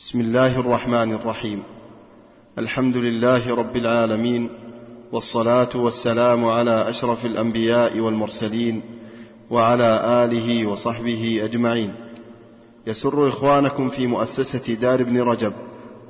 [0.00, 1.62] بسم الله الرحمن الرحيم.
[2.58, 4.48] الحمد لله رب العالمين
[5.12, 8.82] والصلاة والسلام على أشرف الأنبياء والمرسلين
[9.50, 11.94] وعلى آله وصحبه أجمعين.
[12.86, 15.52] يسر إخوانكم في مؤسسة دار ابن رجب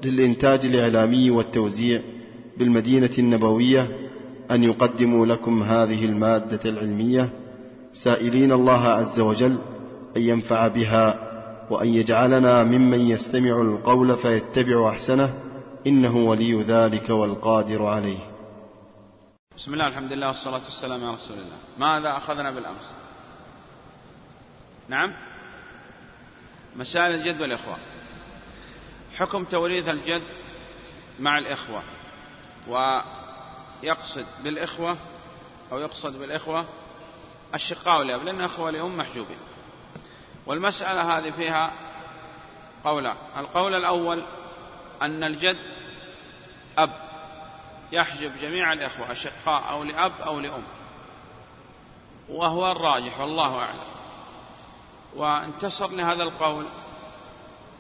[0.05, 2.01] للإنتاج الإعلامي والتوزيع
[2.59, 3.89] بالمدينة النبوية
[4.51, 7.29] أن يقدموا لكم هذه المادة العلمية.
[7.95, 9.59] سائلين الله عز وجل
[10.17, 11.30] أن ينفع بها
[11.71, 15.43] وأن يجعلنا ممن يستمع القول فيتبع أحسنه
[15.87, 18.19] إنه ولي ذلك والقادر عليه.
[19.57, 21.57] بسم الله الحمد لله والصلاة والسلام على رسول الله.
[21.79, 22.95] ماذا أخذنا بالأمس؟
[24.89, 25.15] نعم.
[26.77, 27.77] مسائل الجد والإخوة.
[29.17, 30.23] حكم توريث الجد
[31.21, 31.83] مع الإخوة.
[32.69, 34.97] ويقصد بالإخوة
[35.73, 36.67] أو يقصد بالإخوة
[37.55, 39.39] الشقاء والأب لأن أخوة لأم محجوبين.
[40.47, 41.73] والمسألة هذه فيها
[42.85, 43.17] قولان.
[43.37, 44.25] القول الأول
[45.03, 45.59] أن الجد
[46.79, 46.91] أب
[47.93, 50.63] يحجب جميع الإخوة أشقاء أو لأب أو لأم.
[52.29, 53.91] وهو الراجح والله أعلم.
[55.17, 56.67] وانتصر لهذا القول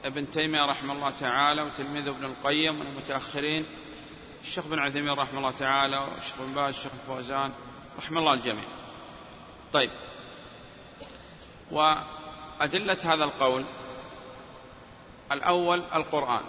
[0.04, 3.66] ابن تيمية رحمه الله تعالى وتلميذ ابن القيم من المتأخرين
[4.40, 7.52] الشيخ بن عثيمين رحمه الله تعالى والشيخ بن باز الشيخ الفوزان
[7.98, 8.64] رحمه الله الجميع.
[9.72, 9.90] طيب.
[11.72, 11.94] و
[12.60, 13.64] أدلة هذا القول.
[15.32, 16.42] الأول القرآن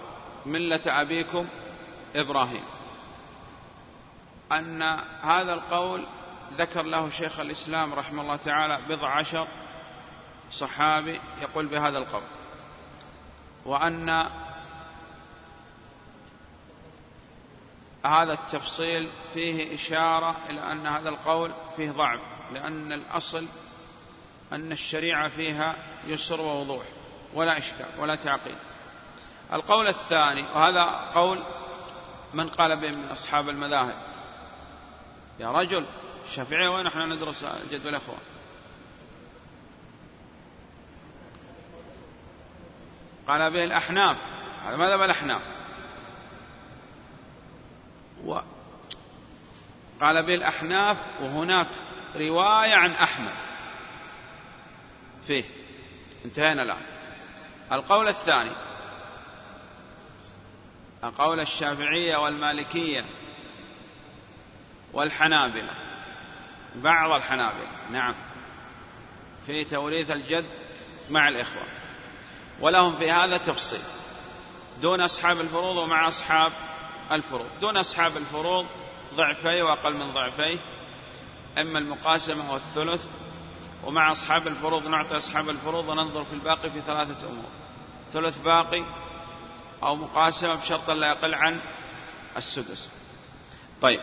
[0.45, 1.47] ملة أبيكم
[2.15, 2.63] إبراهيم.
[4.51, 4.81] أن
[5.21, 6.05] هذا القول
[6.53, 9.47] ذكر له شيخ الإسلام رحمه الله تعالى بضع عشر
[10.49, 12.23] صحابي يقول بهذا القول.
[13.65, 14.09] وأن
[18.05, 23.47] هذا التفصيل فيه إشارة إلى أن هذا القول فيه ضعف لأن الأصل
[24.53, 26.83] أن الشريعة فيها يسر ووضوح
[27.33, 28.57] ولا إشكال ولا تعقيد.
[29.53, 31.43] القول الثاني وهذا قول
[32.33, 33.95] من قال به من أصحاب المذاهب
[35.39, 35.85] يا رجل
[36.23, 38.17] الشافعية وين إحنا ندرس الجد والإخوة
[43.27, 44.17] قال به الأحناف
[44.63, 45.41] هذا ماذا الأحناف.
[48.25, 48.39] و
[50.01, 51.69] قال به الأحناف وهناك
[52.15, 53.50] رواية عن أحمد.
[55.27, 55.43] فيه.
[56.25, 56.85] انتهينا الآن.
[57.71, 58.55] القول الثاني.
[61.17, 63.05] قول الشافعية والمالكية
[64.93, 65.73] والحنابلة.
[66.75, 67.89] بعض الحنابلة.
[67.91, 68.15] نعم.
[69.45, 70.45] في توريث الجد
[71.09, 71.63] مع الإخوة.
[72.59, 73.81] ولهم في هذا تفصيل.
[74.81, 76.51] دون أصحاب الفروض ومع أصحاب
[77.11, 77.59] الفروض.
[77.61, 78.65] دون أصحاب الفروض
[79.13, 80.59] ضعفي وأقل من ضعفي
[81.57, 83.05] إما المقاسمة والثلث
[83.83, 87.49] ومع أصحاب الفروض نعطي أصحاب الفروض وننظر في الباقي في ثلاثة أمور.
[88.13, 88.85] ثلث باقي
[89.83, 91.61] أو مقاسمة بشرط لا يقل عن
[92.37, 92.91] السدس.
[93.81, 93.99] طيب.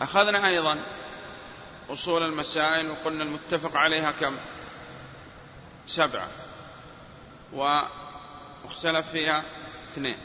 [0.00, 0.84] أخذنا أيضا
[1.90, 4.38] أصول المسائل وقلنا المتفق عليها كم؟
[5.86, 6.28] سبعة.
[7.52, 9.44] واختلف فيها
[9.92, 10.18] اثنين.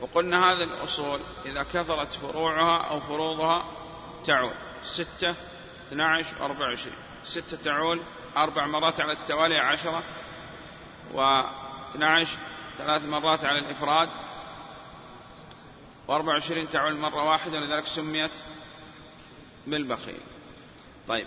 [0.00, 3.64] وقلنا هذه الأصول إذا كثرت فروعها أو فروضها
[4.24, 4.54] تعود.
[4.82, 5.34] ستة
[5.88, 7.09] اثنى عشر وأربع وعشرين.
[7.22, 8.00] ستة تعول
[8.36, 10.02] أربع مرات على التوالي عشرة
[11.12, 12.38] واثنى عشر
[12.78, 14.08] ثلاث مرات على الإفراد
[16.08, 18.30] وأربع وعشرين تعول مرة واحدة ولذلك سميت
[19.66, 20.20] بالبخيل.
[21.08, 21.26] طيب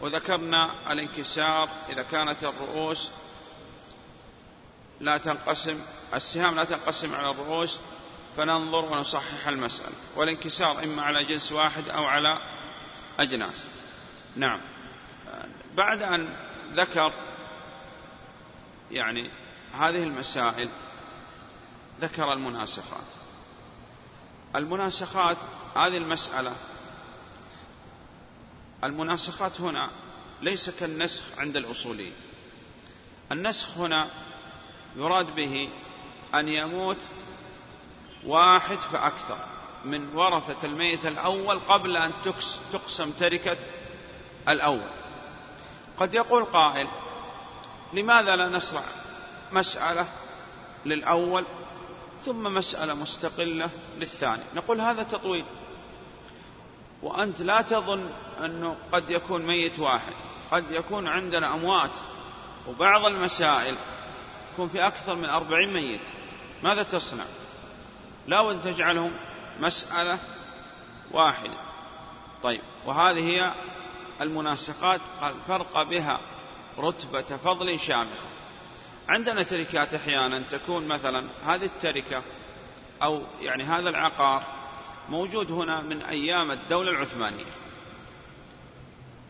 [0.00, 3.10] وذكرنا الانكسار إذا كانت الرؤوس
[5.00, 5.80] لا تنقسم
[6.14, 7.80] السهام لا تنقسم على الرؤوس
[8.36, 9.94] فننظر ونصحح المسألة.
[10.16, 12.38] والانكسار إما على جنس واحد أو على
[13.18, 13.66] أجناس.
[14.36, 14.71] نعم.
[15.76, 16.34] بعد أن
[16.74, 17.12] ذكر
[18.90, 19.30] يعني
[19.72, 20.68] هذه المسائل
[22.00, 23.06] ذكر المناسخات.
[24.56, 25.36] المناسخات
[25.76, 26.52] هذه المسألة
[28.84, 29.90] المناسخات هنا
[30.42, 32.14] ليس كالنسخ عند الأصوليين.
[33.32, 34.10] النسخ هنا
[34.96, 35.68] يراد به
[36.34, 37.02] أن يموت
[38.24, 39.38] واحد فأكثر
[39.84, 42.12] من ورثة الميت الأول قبل أن
[42.72, 43.58] تقسم تركة
[44.48, 45.01] الأول.
[46.02, 46.88] قد يقول قائل
[47.92, 48.82] لماذا لا نصنع
[49.52, 50.06] مسألة
[50.84, 51.44] للأول
[52.24, 55.44] ثم مسألة مستقلة للثاني؟ نقول هذا تطويل.
[57.02, 58.10] وأنت لا تظن
[58.44, 60.12] أنه قد يكون ميت واحد
[60.50, 61.96] قد يكون عندنا أموات
[62.68, 63.76] وبعض المسائل
[64.52, 66.08] يكون في أكثر من أربعين ميت.
[66.62, 67.24] ماذا تصنع؟
[68.26, 69.12] لا أن تجعلهم
[69.60, 70.18] مسألة
[71.10, 71.58] واحدة.
[72.42, 73.54] طيب وهذه هي
[74.20, 76.20] المناسقات قال فرق بها
[76.78, 78.28] رتبة فضل شامخة.
[79.08, 82.22] عندنا تركات أحيانا تكون مثلا هذه التركة
[83.02, 84.46] أو يعني هذا العقار
[85.08, 87.52] موجود هنا من أيام الدولة العثمانية.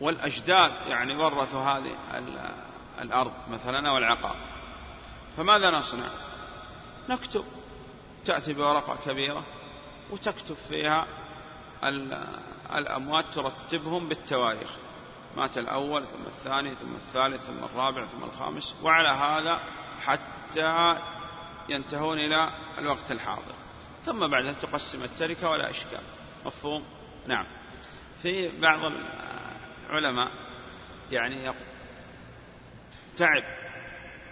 [0.01, 1.95] والأجداد يعني ورثوا هذه
[3.01, 4.35] الأرض مثلا أو العقار.
[5.37, 6.09] فماذا نصنع؟
[7.09, 7.45] نكتب.
[8.25, 9.45] تأتي بورقة كبيرة
[10.11, 11.07] وتكتب فيها
[12.77, 14.77] الأموات ترتبهم بالتواريخ.
[15.37, 19.59] مات الأول ثم الثاني ثم الثالث ثم الرابع ثم الخامس وعلى هذا
[19.99, 20.99] حتى
[21.69, 23.55] ينتهون إلى الوقت الحاضر.
[24.05, 26.01] ثم بعدها تقسم التركة ولا إشكال.
[26.45, 26.83] مفهوم؟
[27.27, 27.45] نعم.
[28.21, 28.91] في بعض
[29.89, 30.31] العلماء
[31.11, 31.53] يعني
[33.17, 33.43] تعب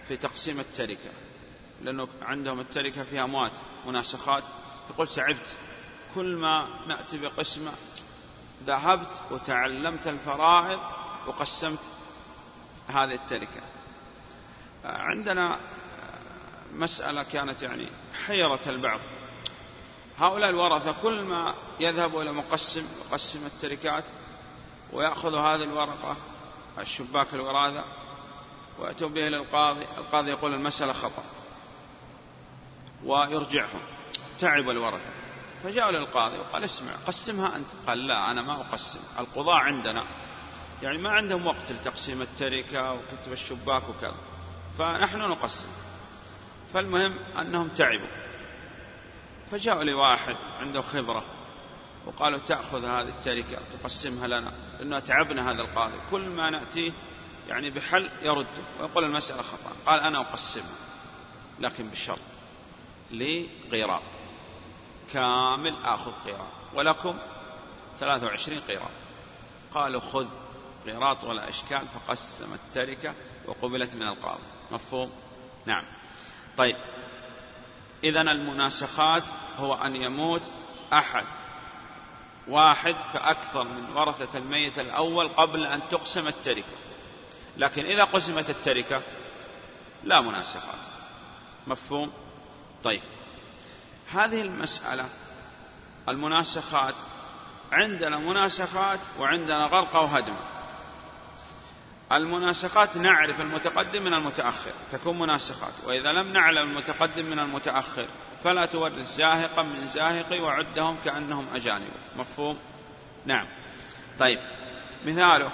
[0.08, 1.10] في تقسيم التركة
[1.82, 4.44] لأنه عندهم التركة فيها أموات مناسخات.
[4.90, 5.56] يقول تعبت.
[6.14, 7.72] كل ما نأتي بقسمة
[8.66, 10.80] ذهبت وتعلمت الفرائض
[11.26, 11.90] وقسمت
[12.88, 13.62] هذه التركة.
[14.84, 15.58] عندنا
[16.72, 17.88] مسألة كانت يعني
[18.26, 19.00] حيرة البعض.
[20.18, 24.04] هؤلاء الورثة كل ما يذهبوا إلى مقسم يقسم التركات
[24.92, 26.16] ويأخذ هذه الورقة
[26.78, 27.84] الشباك الوراثة
[28.78, 31.24] ويأتوا به للقاضي القاضي يقول المسألة خطأ.
[33.04, 33.80] ويرجعهم.
[34.38, 35.10] تعب الورثة.
[35.62, 37.66] فجاءوا للقاضي وقال اسمع قسمها أنت.
[37.86, 39.00] قال لا أنا ما أقسم.
[39.18, 40.04] القضاء عندنا.
[40.82, 44.14] يعني ما عندهم وقت لتقسيم التركة وكتب الشباك وكذا.
[44.78, 45.68] فنحن نقسم.
[46.74, 48.22] فالمهم أنهم تعبوا.
[49.50, 51.24] فجاءوا لواحد عنده خبرة
[52.06, 54.52] وقالوا تأخذ هذه التركة وتقسمها لنا.
[54.78, 55.98] لأنه تعبنا هذا القاضي.
[56.10, 56.92] كل ما نأتيه
[57.48, 58.64] يعني بحل يرد.
[58.80, 59.70] ويقول المسألة خطأ.
[59.86, 60.76] قال أنا أقسمها
[61.60, 62.18] لكن بشرط.
[63.10, 63.48] لي
[65.12, 66.52] كامل آخذ قيراط.
[66.74, 67.18] ولكم
[68.00, 68.90] 23 قيراط.
[69.74, 70.28] قالوا خذ
[70.86, 73.14] قيراط ولا إشكال فقسم التركة
[73.46, 74.42] وقبلت من القاضي.
[74.70, 75.12] مفهوم؟
[75.66, 75.84] نعم.
[76.56, 76.76] طيب.
[78.04, 79.22] إذا المناسخات
[79.56, 80.42] هو أن يموت
[80.92, 81.24] أحد
[82.48, 86.76] واحد فأكثر من ورثة الميت الأول قبل أن تقسم التركة.
[87.56, 89.02] لكن إذا قسمت التركة
[90.04, 90.80] لا مناسخات.
[91.66, 92.12] مفهوم؟
[92.82, 93.02] طيب.
[94.14, 95.04] هذه المسألة
[96.08, 96.94] المناسخات.
[97.72, 100.36] عندنا مناسخات وعندنا غرق وهدم
[102.12, 104.72] المناسخات نعرف المتقدم من المتأخر.
[104.92, 105.72] تكون مناسخات.
[105.86, 108.08] وإذا لم نعلم المتقدم من المتأخر
[108.44, 111.92] فلا تورث زاهقا من زاهق وعدهم كأنهم أجانب.
[112.16, 112.58] مفهوم؟
[113.26, 113.48] نعم.
[114.18, 114.38] طيب.
[115.04, 115.52] مثاله.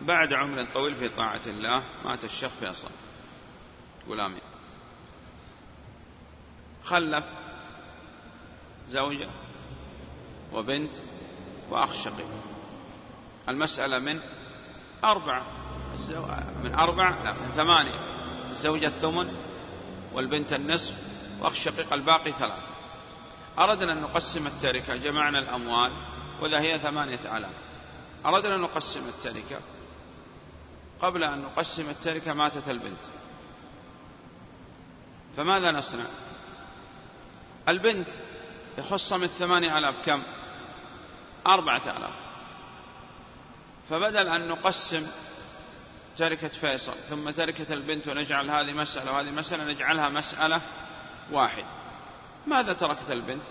[0.00, 2.90] بعد عمر طويل في طاعة الله مات الشيخ فيصل.
[4.10, 4.53] آمين
[6.84, 7.24] خلف
[8.88, 9.28] زوجة
[10.52, 10.94] وبنت
[11.70, 12.28] وأخ شقيق
[13.48, 14.20] المسألة من
[15.04, 15.46] أربعة
[16.62, 18.14] من أربعة لا من ثمانية.
[18.50, 19.36] الزوجة الثمن
[20.12, 20.94] والبنت النصف
[21.40, 22.74] وأخ شقيق الباقي ثلاثة.
[23.58, 25.92] أردنا أن نقسم التركة جمعنا الأموال
[26.40, 27.54] وإذا هي ثمانية آلاف.
[28.26, 29.60] أردنا أن نقسم التركة.
[31.00, 33.04] قبل أن نقسم التركة ماتت البنت.
[35.36, 36.06] فماذا نصنع؟
[37.68, 38.08] البنت
[38.78, 40.22] يخص من ثمانية آلاف كم؟
[41.46, 42.14] أربعة آلاف.
[43.88, 45.06] فبدل أن نقسم
[46.16, 50.60] تركة فيصل ثم تركة البنت ونجعل هذه مسألة وهذه مسألة نجعلها مسألة
[51.30, 51.64] واحد.
[52.46, 53.42] ماذا تركت البنت؟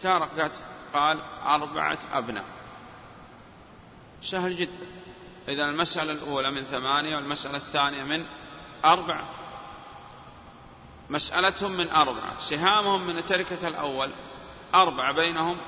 [0.00, 2.44] تركت قال أربعة أبناء.
[4.22, 4.86] سهل جدا.
[5.48, 8.26] إذا المسألة الأولى من ثمانية والمسألة الثانية من
[8.84, 9.39] أربعة.
[11.10, 12.38] مسألتهم من أربعة.
[12.38, 14.12] سهامهم من تركة الأول
[14.74, 15.60] أربعة بينهم.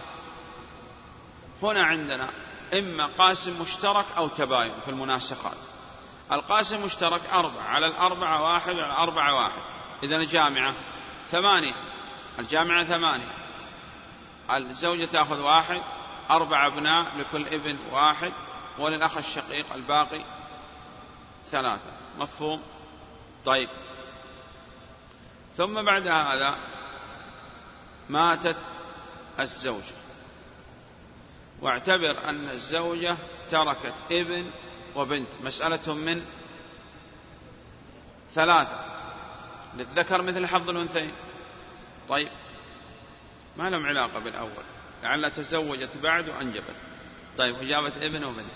[1.62, 2.30] هنا عندنا
[2.74, 5.56] إما قاسم مشترك أو تباين في المناسخات.
[6.32, 9.62] القاسم مشترك أربعة على الأربعة واحد على الأربعة واحد.
[10.02, 10.74] إذا الجامعة
[11.28, 11.74] ثمانية.
[12.38, 13.32] الجامعة ثمانية.
[14.50, 15.82] الزوجة تأخذ واحد
[16.30, 18.32] أربع أبناء لكل ابن واحد
[18.78, 20.24] وللأخ الشقيق الباقي
[21.50, 21.92] ثلاثة.
[22.18, 22.62] مفهوم؟
[23.44, 23.68] طيب.
[25.56, 26.56] ثم بعد هذا
[28.08, 28.56] ماتت
[29.40, 29.94] الزوجة.
[31.60, 33.16] واعتبر أن الزوجة
[33.50, 34.50] تركت ابن
[34.96, 36.24] وبنت مسألة من
[38.34, 38.84] ثلاثة.
[39.76, 41.14] للذكر مثل حظ الأنثيين.
[42.08, 42.28] طيب
[43.56, 44.64] ما لهم علاقة بالأول؟
[45.02, 46.76] لعل تزوجت بعد وأنجبت.
[47.38, 48.52] طيب وجابت ابن وبنت.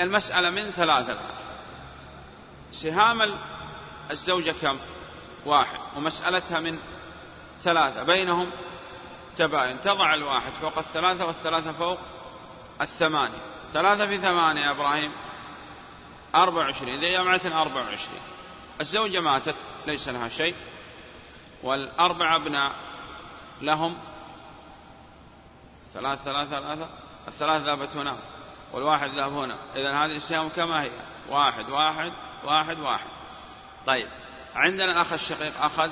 [0.00, 1.42] المسألة من ثلاثة الآن.
[2.70, 3.38] سهام
[4.10, 4.78] الزوجة كم؟
[5.46, 6.78] واحد ومسألتها من
[7.60, 8.02] ثلاثة.
[8.02, 8.50] بينهم
[9.36, 9.80] تباين.
[9.80, 11.98] تضع الواحد فوق الثلاثة والثلاثة فوق
[12.80, 13.42] الثمانية.
[13.72, 15.12] ثلاثة في ثمانية يا إبراهيم
[16.34, 16.94] أربع وعشرين.
[16.94, 18.22] إذا جمعت أربع وعشرين.
[18.80, 19.56] الزوجة ماتت
[19.86, 20.54] ليس لها شيء.
[21.62, 22.72] والأربع أبناء
[23.60, 23.98] لهم
[25.92, 26.88] ثلاث ثلاث ثلاثة.
[27.28, 28.18] الثلاث ذهبت هنا
[28.72, 29.58] والواحد ذهب هنا.
[29.74, 30.90] إذا هذه السهام كما هي؟
[31.28, 32.12] واحد واحد
[32.44, 33.08] واحد واحد.
[33.86, 34.08] طيب.
[34.54, 35.90] عندنا الأخ الشقيق أخذ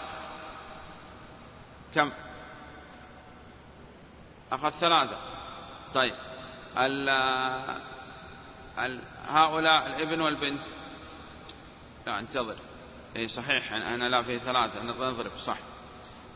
[1.95, 2.13] كم؟
[4.53, 5.19] أخذ ثلاثة.
[5.95, 6.15] طيب.
[6.77, 7.09] ال
[8.79, 10.63] ال هؤلاء الابن والبنت.
[12.07, 12.57] لا انتظر.
[13.17, 13.73] إي صحيح.
[13.73, 14.83] أنا لا في ثلاثة.
[14.83, 15.59] نضرب صح.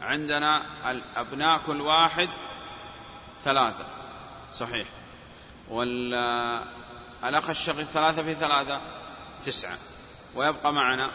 [0.01, 2.29] عندنا الأبناء كل واحد
[3.43, 3.87] ثلاثة.
[4.51, 4.89] صحيح.
[5.69, 8.81] والأخ الشقيق ثلاثة في ثلاثة؟
[9.45, 9.79] تسعة.
[10.35, 11.11] ويبقى معنا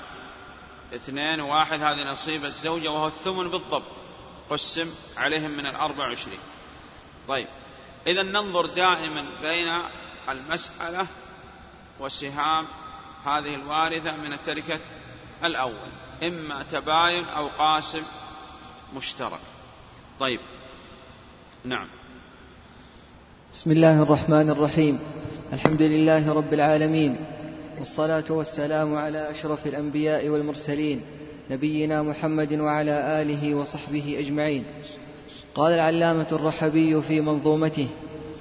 [0.96, 3.96] اثنين وواحد هذه نصيب الزوجة وهو الثمن بالضبط.
[4.50, 6.40] قسم عليهم من الأربع وعشرين.
[7.28, 7.48] طيب
[8.08, 9.70] إذا ننظر دائما بين
[10.30, 11.08] المسألة
[12.00, 12.66] وسهام
[13.26, 14.80] هذه الوارثة من التركة
[15.44, 15.90] الأول
[16.24, 18.04] إما تباين أو قاسم
[18.96, 19.40] مشترك.
[20.20, 20.40] طيب
[21.66, 21.88] نعم.
[23.54, 25.00] بسم الله الرحمن الرحيم.
[25.54, 27.39] الحمد لله رب العالمين.
[27.80, 31.02] والصلاة والسلام على أشرف الأنبياء والمرسلين
[31.50, 34.66] نبينا محمد وعلى آله وصحبه أجمعين.
[35.56, 37.88] قال العلامة الرحبي في منظومته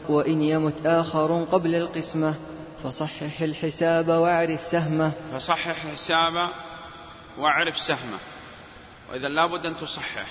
[0.09, 2.35] وإن يمت آخر قبل القسمة
[2.83, 5.13] فصحح الحساب واعرف سهمه.
[5.33, 6.49] فصحح الحساب
[7.39, 8.19] واعرف سهمه.
[9.11, 10.27] وإذا لابد أن تصحح.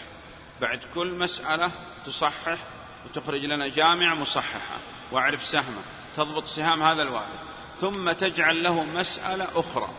[0.62, 1.72] بعد كل مسألة
[2.06, 2.58] تصحح
[3.06, 4.78] وتخرج لنا جامع مصححة.
[5.12, 5.82] واعرف سهمه.
[6.18, 7.47] تضبط سهام هذا الوالد
[7.80, 9.90] ثم تجعل له مسألة أخرى.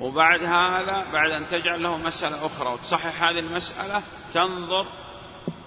[0.00, 4.02] وبعد هذا بعد أن تجعل له مسألة أخرى وتصحح هذه المسألة
[4.34, 4.86] تنظر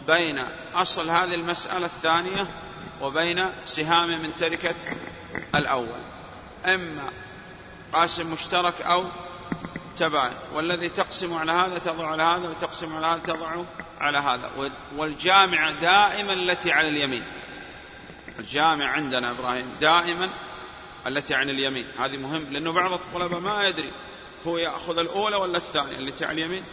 [0.08, 0.40] بين
[0.74, 2.48] أصل هذه المسألة الثانية
[3.02, 4.76] وبين سهام من تركة
[5.56, 6.02] الأول.
[6.66, 7.12] إما
[7.94, 9.06] قاسم مشترك أو
[9.98, 13.64] تبع والذي تقسم على هذا تضع على هذا وتقسم على هذا تضع
[14.00, 14.72] على هذا.
[14.96, 17.24] والجامعة دائما التي على اليمين.
[18.40, 20.30] الجامع عندنا إبراهيم دائما
[21.08, 21.86] التي عن اليمين.
[21.98, 23.92] هذه مهم لأنه بعض الطلبة ما يدري
[24.48, 26.64] هو يأخذ الأولى ولا الثانية التي على اليمين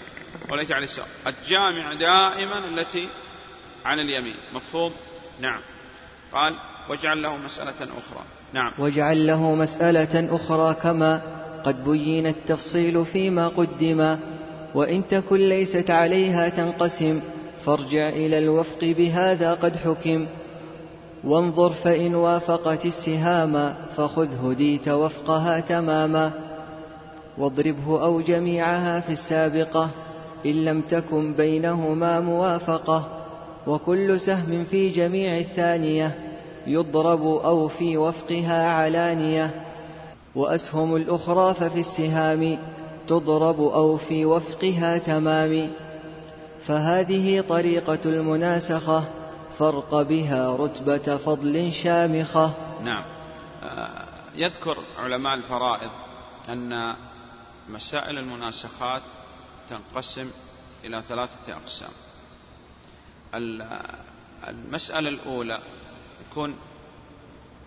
[0.50, 1.06] والتي على اليسار.
[1.26, 3.08] الجامع دائما التي
[3.84, 4.36] عن اليمين.
[4.54, 4.92] مفهوم؟
[5.40, 5.60] نعم.
[6.32, 6.54] قال
[6.88, 8.24] واجعل له مسألة أخرى.
[8.52, 8.72] نعم.
[8.78, 11.22] واجعل له مسألة أخرى كما
[11.64, 14.18] قد بين التفصيل فيما قدم
[14.74, 17.22] وإن تكن ليست عليها تنقسم
[17.66, 20.26] فارجع إلى الوفق بهذا قد حكم.
[21.26, 26.30] وانظر فإن وافقت السهام فخذ هديت وفقها تماما
[27.38, 29.90] واضربه أو جميعها في السابقة
[30.46, 33.04] إن لم تكن بينهما موافقة
[33.66, 36.14] وكل سهم في جميع الثانية
[36.66, 39.50] يضرب أو في وفقها علانية
[40.34, 42.58] وأسهم الأخرى ففي السهام
[43.08, 45.68] تضرب أو في وفقها تمام
[46.66, 49.04] فهذه طريقة المناسخة
[49.58, 52.54] فرق بها رتبة فضل شامخة.
[52.82, 53.04] نعم.
[53.62, 55.90] آه، يذكر علماء الفرائض
[56.48, 56.96] أن
[57.68, 59.02] مسائل المناسخات
[59.68, 60.30] تنقسم
[60.84, 61.90] إلى ثلاثة أقسام.
[64.48, 65.58] المسألة الأولى
[66.30, 66.56] يكون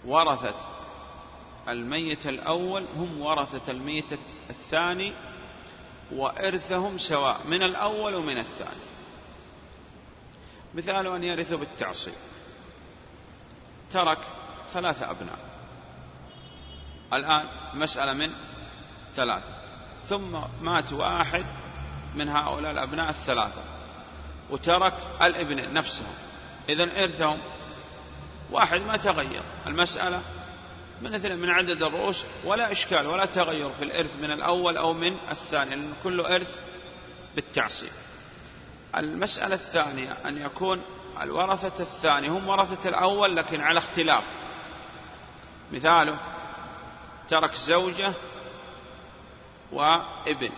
[0.05, 0.67] ورثة
[1.69, 5.13] الميت الأول هم ورثة الميت الثاني
[6.11, 8.86] وإرثهم سواء من الأول ومن الثاني.
[10.73, 12.13] مثال أن يرثوا بالتعصيب.
[13.91, 14.19] ترك
[14.73, 15.39] ثلاثة أبناء.
[17.13, 18.31] الآن مسألة من
[19.15, 19.53] ثلاثة.
[20.07, 21.45] ثم مات واحد
[22.15, 23.63] من هؤلاء الأبناء الثلاثة.
[24.49, 26.13] وترك الابن نفسهم
[26.69, 27.39] إذا إرثهم.
[28.51, 29.43] واحد ما تغير.
[29.67, 30.21] المسألة
[31.01, 35.17] من اثنين من عدد الرؤوس ولا إشكال ولا تغير في الإرث من الأول أو من
[35.31, 36.55] الثاني لأن كله إرث
[37.35, 37.91] بالتعصيب.
[38.95, 40.81] المسألة الثانية أن يكون
[41.21, 44.23] الورثة الثاني هم ورثة الأول لكن على اختلاف.
[45.71, 46.19] مثاله
[47.27, 48.13] ترك زوجة
[49.71, 50.51] وابن.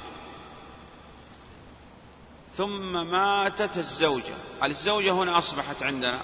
[2.53, 4.35] ثم ماتت الزوجة.
[4.63, 6.19] الزوجة هنا أصبحت عندنا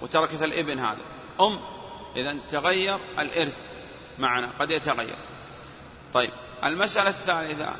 [0.00, 1.02] وتركت الابن هذا.
[1.40, 1.60] أم
[2.16, 3.64] إذا تغير الإرث
[4.18, 5.18] معنا قد يتغير.
[6.12, 6.30] طيب
[6.64, 7.74] المسألة الثالثة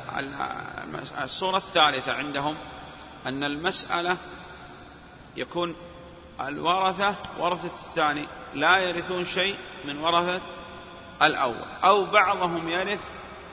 [1.23, 2.57] الصورة الثالثة عندهم
[3.25, 4.17] أن المسألة
[5.35, 5.75] يكون
[6.41, 10.41] الورثة ورثة الثاني لا يرثون شيء من ورثة
[11.21, 11.67] الأول.
[11.83, 13.01] أو بعضهم يرث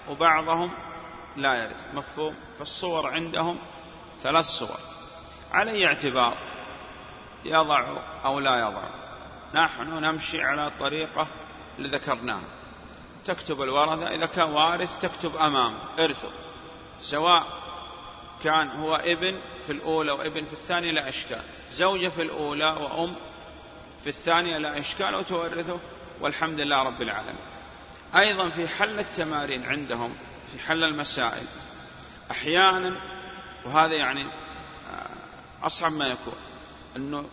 [0.08, 0.70] وبعضهم
[1.36, 1.94] لا يرث.
[1.94, 3.58] مفهوم؟ فالصور عندهم
[4.22, 4.76] ثلاث صور.
[5.52, 6.36] على أي اعتبار؟
[7.44, 8.84] يضع أو لا يضع.
[9.54, 11.26] نحن نمشي على طريقة
[11.78, 12.44] اللي ذكرناها
[13.24, 16.30] تكتب الورثة إذا كان وارث تكتب أمام إرثه.
[17.00, 17.46] سواء
[18.42, 21.42] كان هو ابن في الأولى وابن في الثانية لا إشكال.
[21.70, 23.16] زوجة في الأولى وأم
[24.02, 25.80] في الثانية لا إشكال وتورثه
[26.20, 27.50] والحمد لله رب العالمين.
[28.14, 30.16] أيضا في حل التمارين عندهم
[30.52, 31.46] في حل المسائل
[32.30, 33.00] أحيانا
[33.64, 34.24] وهذا يعني
[34.90, 36.34] آه، أصعب ما يكون
[36.96, 37.24] أنه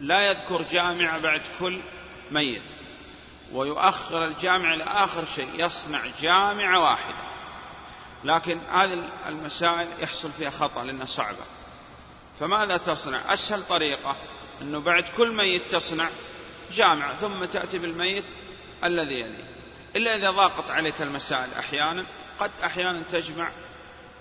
[0.00, 1.82] لا يذكر جامع بعد كل
[2.30, 2.74] ميت
[3.52, 7.29] ويؤخر الجامع لآخر شيء يصنع جامع واحدة
[8.24, 11.44] لكن هذه المسائل يحصل فيها خطأ لأنها صعبة.
[12.40, 14.16] فماذا تصنع؟ أسهل طريقة
[14.62, 16.08] أنه بعد كل ميت تصنع
[16.70, 18.24] جامع ثم تأتي بالميت
[18.84, 19.44] الذي يليه.
[19.96, 22.06] إلا إذا ضاقت عليك المسائل أحيانا
[22.38, 23.50] قد أحيانا تجمع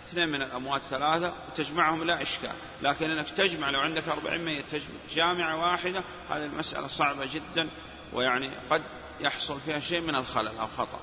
[0.03, 2.53] اثنين من الأموات ثلاثة وتجمعهم لا إشكال.
[2.82, 7.70] لكن أنك تجمع لو عندك أربعين ميت تجمع جامعة واحدة هذه المسألة صعبة جدا
[8.13, 8.84] ويعني قد
[9.20, 11.00] يحصل فيها شيء من الخلل أو خطأ.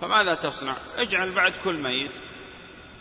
[0.00, 2.12] فماذا تصنع؟ اجعل بعد كل ميت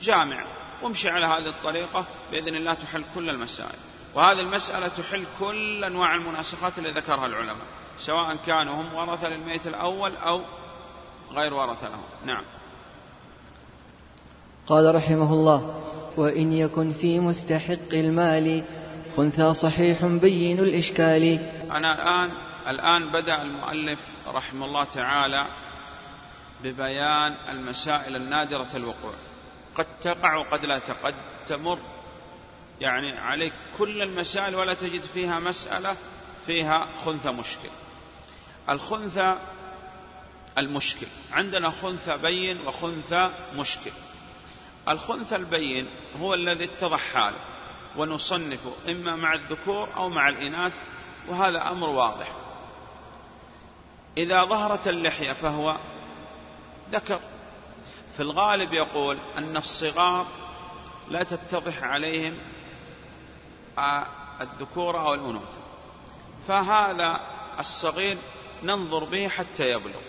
[0.02, 0.46] جامع
[0.84, 3.80] وامشي على هذه الطريقة بإذن الله تحل كل المسائل.
[4.16, 7.66] وهذه المسألة تحل كل أنواع المناسخات اللي ذكرها العلماء
[7.98, 10.42] سواء كانوا هم ورثة للميت الأول أو
[11.32, 12.04] غير ورثة لهم.
[12.26, 12.44] نعم.
[14.68, 15.84] قال رحمه الله
[16.18, 18.64] وإن يكن في مستحق المال
[19.18, 21.40] خنثى صحيح بين الإشكال.
[21.72, 25.46] أنا الآن الآن بدأ المؤلف رحمه الله تعالى
[26.64, 29.14] ببيان المسائل النادرة الوقوع.
[29.76, 31.16] قد تقع وقد لا تقع قد
[31.48, 31.80] تمر.
[32.82, 35.98] يعني عليك كل المسائل ولا تجد فيها مسألة
[36.46, 37.70] فيها خنثى مشكل.
[38.70, 39.36] الخنثى
[40.58, 41.08] المشكل.
[41.32, 43.92] عندنا خنثى بين وخنثى مشكل.
[44.88, 45.90] الخنثى البين
[46.20, 47.40] هو الذي اتضح حاله
[47.98, 50.74] ونصنفه إما مع الذكور أو مع الإناث
[51.28, 52.32] وهذا أمر واضح.
[54.18, 55.78] إذا ظهرت اللحية فهو
[56.92, 57.20] ذكر.
[58.16, 60.26] في الغالب يقول أن الصغار
[61.08, 62.38] لا تتضح عليهم
[64.42, 65.58] الذكورة أو الأنوثة.
[66.48, 67.20] فهذا
[67.60, 68.18] الصغير
[68.64, 70.02] ننظر به حتى يبلغ.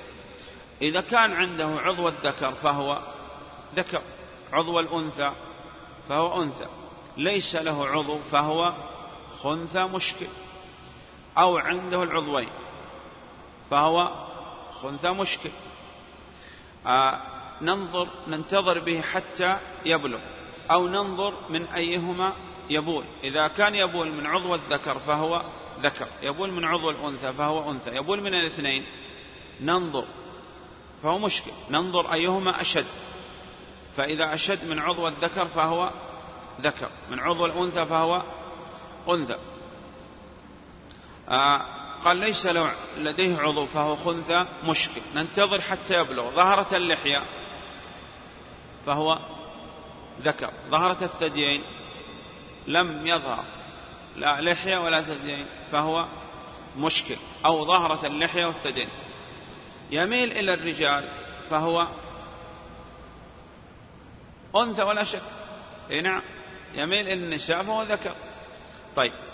[0.82, 3.02] إذا كان عنده عضو الذكر فهو
[3.74, 4.02] ذكر
[4.52, 5.32] عضو الأنثى
[6.08, 6.66] فهو أنثى.
[7.16, 8.72] ليس له عضو فهو
[9.42, 10.26] خنثى مشكل.
[11.38, 12.50] أو عنده العضوين
[13.70, 14.26] فهو
[14.82, 15.50] خنثى مشكل.
[15.50, 15.69] آه
[17.62, 20.20] ننظر ننتظر به حتى يبلغ
[20.70, 22.32] أو ننظر من أيهما
[22.70, 23.04] يبول.
[23.24, 25.42] إذا كان يبول من عضو الذكر فهو
[25.80, 28.86] ذكر يبول من عضو الأنثى فهو أنثى يبول من الاثنين
[29.60, 30.04] ننظر
[31.02, 31.50] فهو مشكل.
[31.70, 32.86] ننظر أيهما أشد.
[33.96, 35.90] فإذا أشد من عضو الذكر فهو
[36.60, 38.22] ذكر من عضو الأنثى فهو
[39.08, 39.36] أنثى.
[41.28, 42.46] آه قال ليس
[42.98, 45.00] لديه عضو فهو خنثى مشكل.
[45.14, 46.30] ننتظر حتى يبلغ.
[46.30, 47.22] ظهرت اللحية
[48.86, 49.18] فهو
[50.22, 50.50] ذكر.
[50.70, 51.62] ظهرت الثديين
[52.66, 53.44] لم يظهر.
[54.16, 56.06] لا لحية ولا ثديين فهو
[56.76, 57.16] مشكل.
[57.44, 58.88] أو ظهرت اللحية والثديين.
[59.90, 61.08] يميل إلى الرجال
[61.50, 61.88] فهو
[64.56, 65.22] أنثى ولا شك.
[66.02, 66.22] نعم.
[66.74, 68.12] يميل إلى النساء فهو ذكر.
[68.96, 69.29] طيب.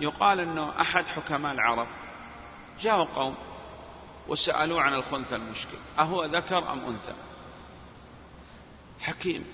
[0.00, 1.88] يقال أنه أحد حكماء العرب.
[2.80, 3.36] جاءوا قوم
[4.28, 5.78] وسألوه عن الخنثى المشكل.
[5.98, 7.14] أهو ذكر أم أنثى؟
[9.00, 9.44] حكيم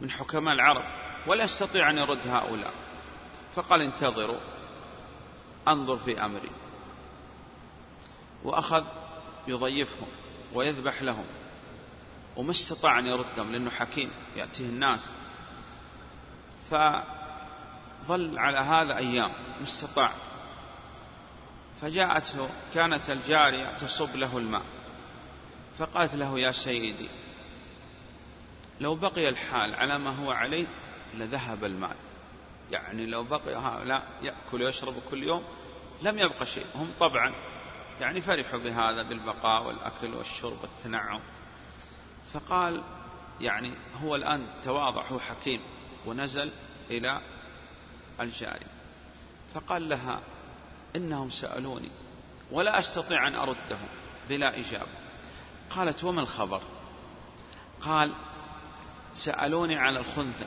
[0.00, 0.84] من حكماء العرب
[1.26, 2.74] ولا يستطيع أن يرد هؤلاء.
[3.54, 4.40] فقال انتظروا
[5.68, 6.50] أنظر في أمري.
[8.44, 8.84] وأخذ
[9.48, 10.08] يضيفهم
[10.54, 11.26] ويذبح لهم.
[12.36, 15.12] وما استطاع أن يردهم لأنه حكيم يأتيه الناس.
[18.08, 20.12] فظل على هذا أيام ما استطاع
[21.80, 24.62] فجاءته كانت الجارية تصب له الماء.
[25.78, 27.08] فقالت له يا سيدي
[28.80, 30.66] لو بقي الحال على ما هو عليه
[31.14, 31.96] لذهب المال.
[32.70, 35.44] يعني لو بقي هؤلاء يأكل ويشرب كل يوم
[36.02, 36.66] لم يبقى شيء.
[36.74, 37.34] هم طبعا
[38.00, 41.20] يعني فرحوا بهذا بالبقاء والأكل والشرب والتنعم.
[42.32, 42.84] فقال
[43.40, 45.60] يعني هو الآن تواضع هو حكيم
[46.06, 46.50] ونزل
[46.90, 47.20] إلى
[48.20, 48.66] الجاري
[49.54, 50.20] فقال لها
[50.96, 51.90] إنهم سألوني
[52.50, 53.88] ولا أستطيع أن أردهم
[54.28, 54.98] بلا إجابة.
[55.70, 56.62] قالت وما الخبر؟
[57.80, 58.14] قال
[59.12, 60.46] سألوني عن الخنثى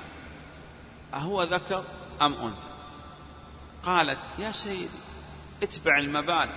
[1.14, 1.86] أهو ذكر
[2.22, 2.70] أم أنثى؟
[3.84, 5.00] قالت يا سيدي
[5.64, 6.50] اتبع المبال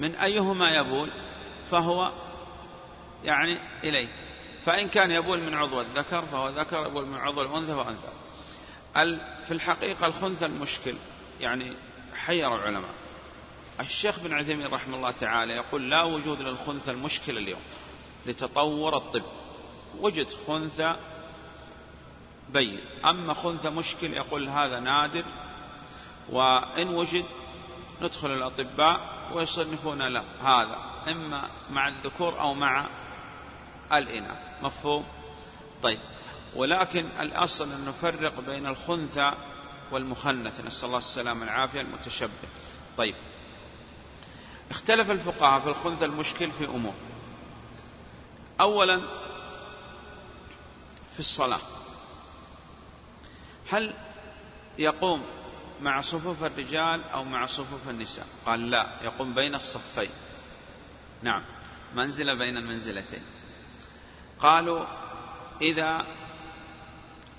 [0.00, 1.10] من أيهما يبول؟
[1.70, 2.12] فهو
[3.24, 4.08] يعني إليه.
[4.62, 8.08] فإن كان يبول من عضو الذكر فهو ذكر يبول من عضو الأنثى فهو أنثى
[9.46, 10.94] في الحقيقة الخنثى المشكل
[11.40, 11.76] يعني
[12.14, 12.90] حير العلماء.
[13.80, 17.60] الشيخ بن عثيمين رحمه الله تعالى يقول لا وجود للخنثى المشكل اليوم
[18.26, 19.22] لتطور الطب.
[19.98, 20.96] وجد خنثى
[22.48, 25.24] بين أما خنثى مشكل يقول هذا نادر
[26.30, 27.24] وإن وجد
[28.02, 29.00] ندخل الأطباء
[29.32, 30.78] ويصنفون له هذا
[31.08, 32.88] إما مع الذكور أو مع
[33.92, 34.62] الإناث.
[34.62, 35.04] مفهوم؟
[35.82, 35.98] طيب.
[36.56, 39.32] ولكن الأصل أن نفرق بين الخنثى
[39.92, 40.60] والمخنث.
[40.60, 42.48] نسأل الله السلامة والعافية المتشبه.
[42.96, 43.14] طيب.
[44.70, 46.94] اختلف الفقهاء في الخنثى المشكل في أمور.
[48.60, 49.00] أولا
[51.12, 51.60] في الصلاة.
[53.68, 53.94] هل
[54.78, 55.22] يقوم
[55.80, 60.10] مع صفوف الرجال أو مع صفوف النساء؟ قال لا يقوم بين الصفين.
[61.22, 61.44] نعم.
[61.94, 63.22] منزلة بين المنزلتين.
[64.38, 64.86] قالوا
[65.60, 66.06] إذا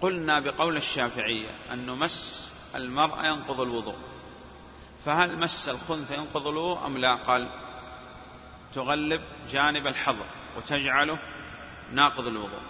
[0.01, 3.95] قلنا بقول الشافعية أن مس المرأة ينقض الوضوء.
[5.05, 7.49] فهل مس الخنثى ينقض الوضوء أم لا؟ قال
[8.73, 10.25] تغلب جانب الحظر
[10.57, 11.19] وتجعله
[11.91, 12.61] ناقض الوضوء.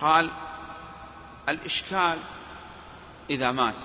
[0.00, 0.30] قال
[1.48, 2.18] الإشكال
[3.30, 3.82] إذا مات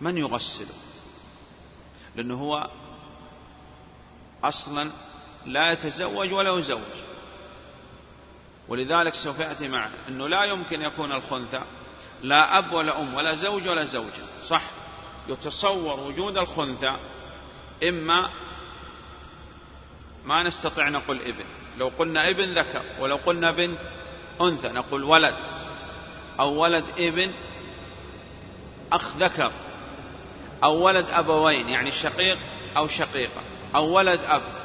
[0.00, 0.74] من يغسله؟
[2.16, 2.70] لأنه هو
[4.44, 4.90] أصلا
[5.46, 7.07] لا يتزوج ولا يزوج.
[8.68, 11.62] ولذلك سوف يأتي معنا أنه لا يمكن يكون الخنثى
[12.22, 14.62] لا أب ولا أم ولا زوج ولا زوجة صح؟
[15.28, 16.96] يتصور وجود الخنثى
[17.88, 18.30] إما
[20.24, 21.44] ما نستطيع نقول ابن
[21.78, 23.80] لو قلنا ابن ذكر ولو قلنا بنت
[24.40, 25.36] أنثى نقول ولد
[26.40, 27.32] أو ولد ابن
[28.92, 29.52] أخ ذكر
[30.64, 32.38] أو ولد أبوين يعني شقيق
[32.76, 33.42] أو شقيقة
[33.74, 34.57] أو ولد أب.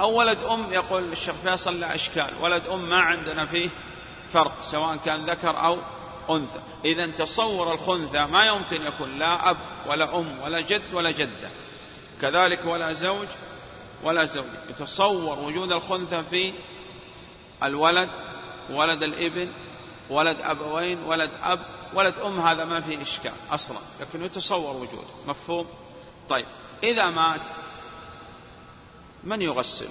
[0.00, 2.30] أو ولد أم يقول الشيخ فيصل لا إشكال.
[2.40, 3.70] ولد أم ما عندنا فيه
[4.32, 5.78] فرق سواء كان ذكر أو
[6.30, 6.60] أنثى.
[6.84, 9.56] إذا تصور الخنثى ما يمكن يكون لا أب
[9.86, 11.50] ولا أم ولا جد ولا جدة.
[12.20, 13.28] كذلك ولا زوج
[14.02, 14.46] ولا زوج.
[14.68, 16.52] يتصور وجود الخنثى في
[17.62, 18.10] الولد
[18.70, 19.52] ولد الإبن
[20.10, 21.60] ولد أبوين ولد أب
[21.94, 23.78] ولد أم هذا ما فيه إشكال أصلا.
[24.00, 25.66] لكن يتصور وجوده مفهوم؟
[26.28, 26.46] طيب.
[26.82, 27.48] إذا مات
[29.26, 29.88] من يغسل؟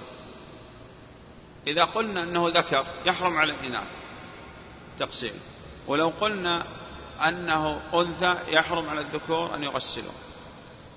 [1.67, 3.87] إذا قلنا أنه ذكر يحرم على الإناث.
[4.99, 5.39] تقسيم.
[5.87, 6.65] ولو قلنا
[7.27, 10.11] أنه أنثى يحرم على الذكور أن يغسلوا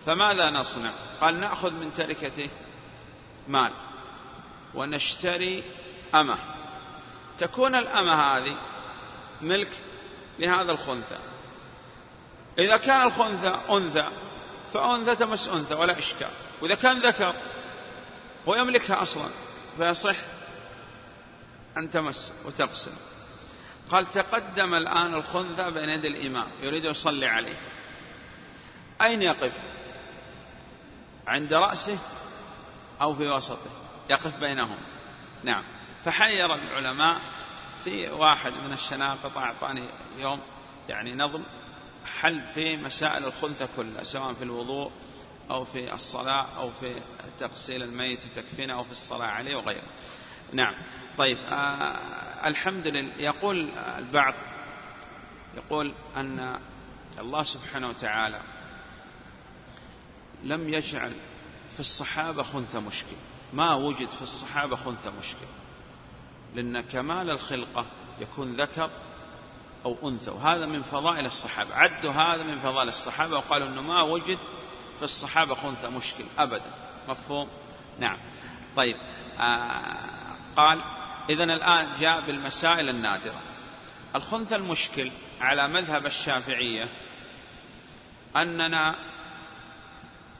[0.07, 2.49] فماذا نصنع؟ قال نأخذ من تركته
[3.49, 3.73] مال.
[4.75, 5.63] ونشتري
[6.15, 6.39] أمة.
[7.39, 8.59] تكون الأمة هذه
[9.43, 9.83] ملك
[10.39, 11.19] لهذا الخنثى.
[12.59, 14.11] إذا كان الخنثى أنثى
[14.73, 16.31] فأنثى تمس أنثى ولا إشكال.
[16.63, 17.35] وإذا كان ذكر
[18.49, 19.29] هو يملكها أصلا
[19.77, 20.17] فيصح
[21.77, 22.93] أن تمس وتغسل.
[23.91, 27.57] قال تقدم الآن الخنثى بين يدي الإمام يريد يصلي عليه.
[29.03, 29.53] أين يقف؟
[31.27, 31.99] عند رأسه
[33.01, 33.71] أو في وسطه؟
[34.11, 34.79] يقف بينهم.
[35.45, 35.65] نعم.
[36.05, 37.21] فحير العلماء
[37.85, 40.41] في واحد من الشناقط أعطاني يوم
[40.89, 41.43] يعني نظم
[42.21, 44.93] حل في مسائل الخنثى كلها سواء في الوضوء
[45.51, 47.03] أو في الصلاة أو في
[47.39, 49.89] تغسيل الميت تكفينا أو في الصلاة عليه وغيره.
[50.53, 50.75] نعم.
[51.19, 53.15] طيب آه الحمد لله.
[53.17, 54.35] يقول البعض
[55.57, 56.61] يقول أن
[57.19, 58.41] الله سبحانه وتعالى
[60.43, 61.13] لم يجعل
[61.75, 63.17] في الصحابة خنثى مشكل.
[63.53, 65.47] ما وجد في الصحابة خنثى مشكل.
[66.55, 67.87] لأن كمال الخلقة
[68.21, 68.91] يكون ذكر
[69.85, 70.31] أو أنثى.
[70.31, 71.75] وهذا من فضائل الصحابة.
[71.75, 74.39] عدوا هذا من فضائل الصحابة وقالوا أنه ما وجد
[74.99, 76.71] في الصحابة خنثى مشكل أبدا.
[77.09, 77.49] مفهوم؟
[77.99, 78.19] نعم.
[78.77, 78.97] طيب
[79.41, 80.83] آه قال
[81.31, 83.41] إذا الآن جاء بالمسائل النادرة.
[84.15, 86.89] الخنثى المشكل على مذهب الشافعية
[88.37, 88.95] أننا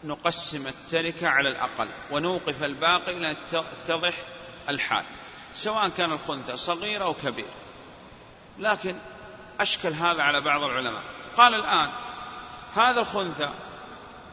[0.05, 4.15] نقسم التركة على الأقل ونوقف الباقي لتتضح
[4.69, 5.05] الحال
[5.53, 7.51] سواء كان الخنثى صغير أو كبير.
[8.59, 8.99] لكن
[9.61, 11.03] أشكل هذا على بعض العلماء.
[11.37, 11.91] قال الآن
[12.75, 13.51] هذا الخنثى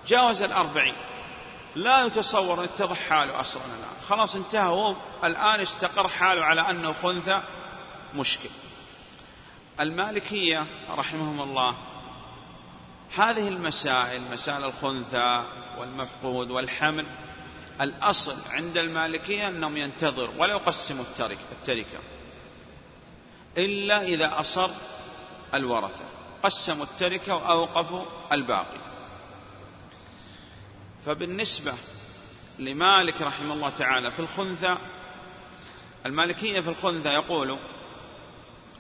[0.08, 0.96] جاوز الأربعين.
[1.76, 4.02] لا يتصور أن يتضح حاله أصلا الآن.
[4.08, 4.70] خلاص انتهى.
[4.70, 7.42] هو الآن استقر حاله على أنه خنثى.
[8.14, 8.50] مشكل.
[9.80, 11.76] المالكية رحمهم الله
[13.16, 15.44] هذه المسائل مسائل الخنثى
[15.78, 17.06] والمفقود والحمل
[17.82, 21.06] الأصل عند المالكية أنهم ينتظر ولا يقسموا
[21.52, 22.00] التركة.
[23.58, 24.70] إلا إذا أصر
[25.54, 26.06] الورثة.
[26.44, 28.95] قسموا التركة وأوقفوا الباقي.
[31.06, 31.74] فبالنسبة
[32.60, 34.78] لمالك رحمه الله تعالى في الخنثى
[36.06, 37.60] المالكية في الخنثى يقول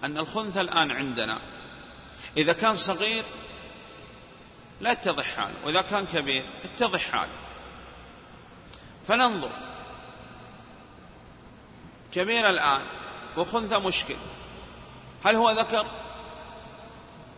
[0.03, 1.41] أن الخنثى الآن عندنا
[2.37, 3.23] إذا كان صغير
[4.81, 7.31] لا اتضح حاله وإذا كان كبير اتضح حاله.
[9.07, 9.51] فننظر.
[12.11, 12.85] كبير الآن
[13.37, 14.15] وخنثى مشكل.
[15.25, 15.85] هل هو ذكر؟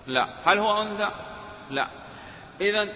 [0.08, 0.30] لا.
[0.46, 1.12] هل هو أنثى؟
[1.70, 1.90] لا.
[2.62, 2.90] إذا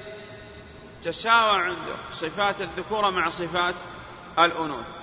[1.04, 3.76] تساوى عنده صفات الذكورة مع صفات
[4.40, 5.02] الأنوثة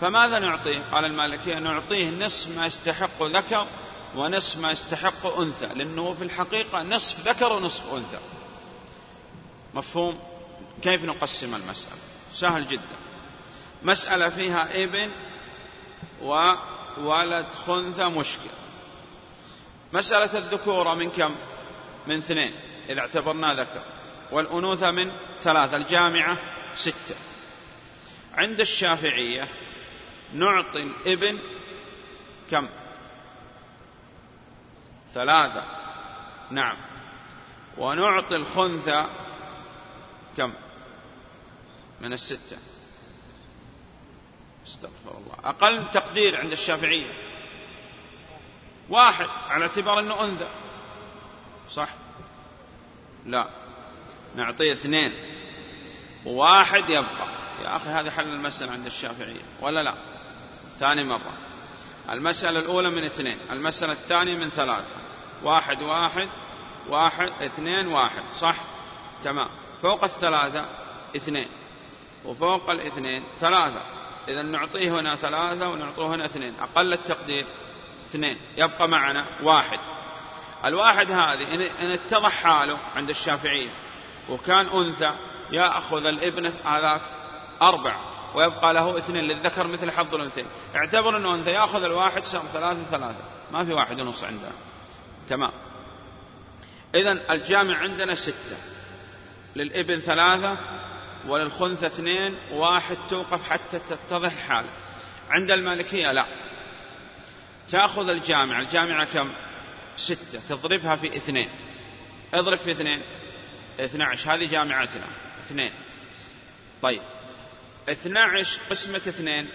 [0.00, 3.66] فماذا نعطيه؟ قال المالكية نعطيه نصف ما يستحق ذكر
[4.14, 8.18] ونصف ما يستحق أنثى لأنه في الحقيقة نصف ذكر ونصف أنثى.
[9.74, 10.18] مفهوم؟
[10.82, 12.00] كيف نقسم المسألة؟
[12.32, 12.96] سهل جدا.
[13.82, 15.10] مسألة فيها ابن
[16.22, 18.50] وولد خنثى مشكل.
[19.92, 21.34] مسألة الذكورة من كم؟
[22.06, 22.54] من اثنين
[22.88, 23.99] إذا اعتبرنا ذكر.
[24.32, 25.12] والأنوثة من
[25.42, 26.38] ثلاثة الجامعة
[26.74, 27.16] ستة.
[28.34, 29.48] عند الشافعية
[30.32, 31.38] نعطي الابن
[32.50, 32.68] كم؟
[35.14, 35.64] ثلاثة.
[36.50, 36.76] نعم.
[37.78, 39.06] ونعطي الخنثى
[40.36, 40.54] كم؟
[42.00, 42.58] من الستة.
[44.66, 45.34] استغفر الله.
[45.44, 47.12] أقل تقدير عند الشافعية.
[48.88, 50.50] واحد على اعتبار أنه أنثى.
[51.68, 51.94] صح؟
[53.26, 53.59] لا.
[54.34, 55.12] نعطيه اثنين.
[56.26, 57.40] وواحد يبقى.
[57.62, 59.42] يا أخي هذا حل المسألة عند الشافعية.
[59.60, 59.94] ولا لا؟
[60.78, 61.32] ثاني مرة.
[62.10, 63.38] المسألة الأولى من اثنين.
[63.50, 64.96] المسألة الثانية من ثلاثة.
[65.42, 66.28] واحد واحد
[66.88, 68.22] واحد اثنين واحد.
[68.32, 68.56] صح؟
[69.24, 69.48] تمام.
[69.82, 70.68] فوق الثلاثة
[71.16, 71.48] اثنين.
[72.24, 73.82] وفوق الاثنين ثلاثة.
[74.28, 76.54] إذا نعطيه هنا ثلاثة ونعطيه هنا اثنين.
[76.60, 77.46] أقل التقدير
[78.06, 78.38] اثنين.
[78.56, 79.80] يبقى معنا واحد.
[80.64, 83.70] الواحد هذه إن اتضح حاله عند الشافعية.
[84.28, 85.10] وكان أنثى
[85.52, 87.02] يأخذ الابن هذاك
[87.62, 90.46] أربع ويبقى له اثنين للذكر مثل حظ الأنثيين.
[90.76, 93.24] اعتبر أنه أنثى يأخذ الواحد سام ثلاثة ثلاثة.
[93.50, 94.52] ما في واحد ونص عندنا
[95.28, 95.52] تمام.
[96.94, 98.56] إذا الجامع عندنا ستة.
[99.56, 100.58] للابن ثلاثة
[101.26, 104.70] وللخنثى اثنين واحد توقف حتى تتضح الحالة
[105.30, 106.26] عند المالكية لا.
[107.68, 109.32] تأخذ الجامعة الجامعة كم؟
[109.96, 110.40] ستة.
[110.48, 111.48] تضربها في اثنين.
[112.34, 113.02] اضرب في اثنين.
[113.80, 115.06] اثنى عشر هذه جامعتنا.
[115.46, 115.72] اثنين.
[116.82, 117.02] طيب.
[117.88, 119.48] اثنى عشر قسمة اثنين.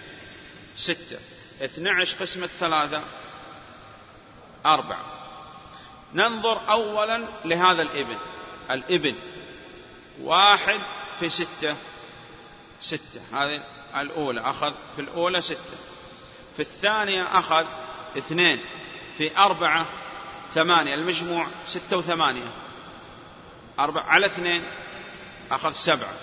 [0.76, 1.20] ستة.
[1.62, 3.04] اثنى عشر قسمة ثلاثة.
[4.66, 5.06] أربعة.
[6.14, 8.18] ننظر أولا لهذا الإبن.
[8.72, 9.16] الإبن
[10.22, 10.80] واحد
[11.20, 11.76] في ستة.
[12.80, 13.22] ستة.
[13.34, 13.64] هذه
[13.96, 14.42] الأولى.
[14.42, 15.78] أخذ في الأولى ستة.
[16.56, 17.66] في الثانية أخذ
[18.18, 18.60] اثنين.
[19.18, 19.88] في أربعة
[20.50, 20.94] ثمانية.
[20.94, 22.65] المجموع ستة وثمانية.
[23.80, 24.66] أربعة على اثنين
[25.52, 26.14] أخذ سبعة.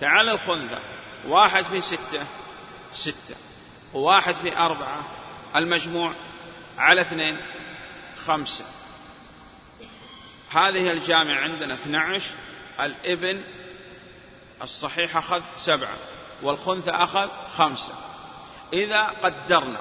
[0.00, 0.78] تعال الخنثى
[1.26, 2.26] واحد في ستة
[2.92, 3.36] ستة.
[3.94, 5.08] وواحد في أربعة
[5.56, 6.12] المجموع
[6.78, 7.38] على اثنين
[8.16, 8.64] خمسة.
[10.50, 12.34] هذه الجامعة عندنا 12
[12.80, 13.44] الابن
[14.62, 15.96] الصحيح أخذ سبعة
[16.42, 17.94] والخنثى أخذ خمسة.
[18.72, 19.80] إذا قدرنا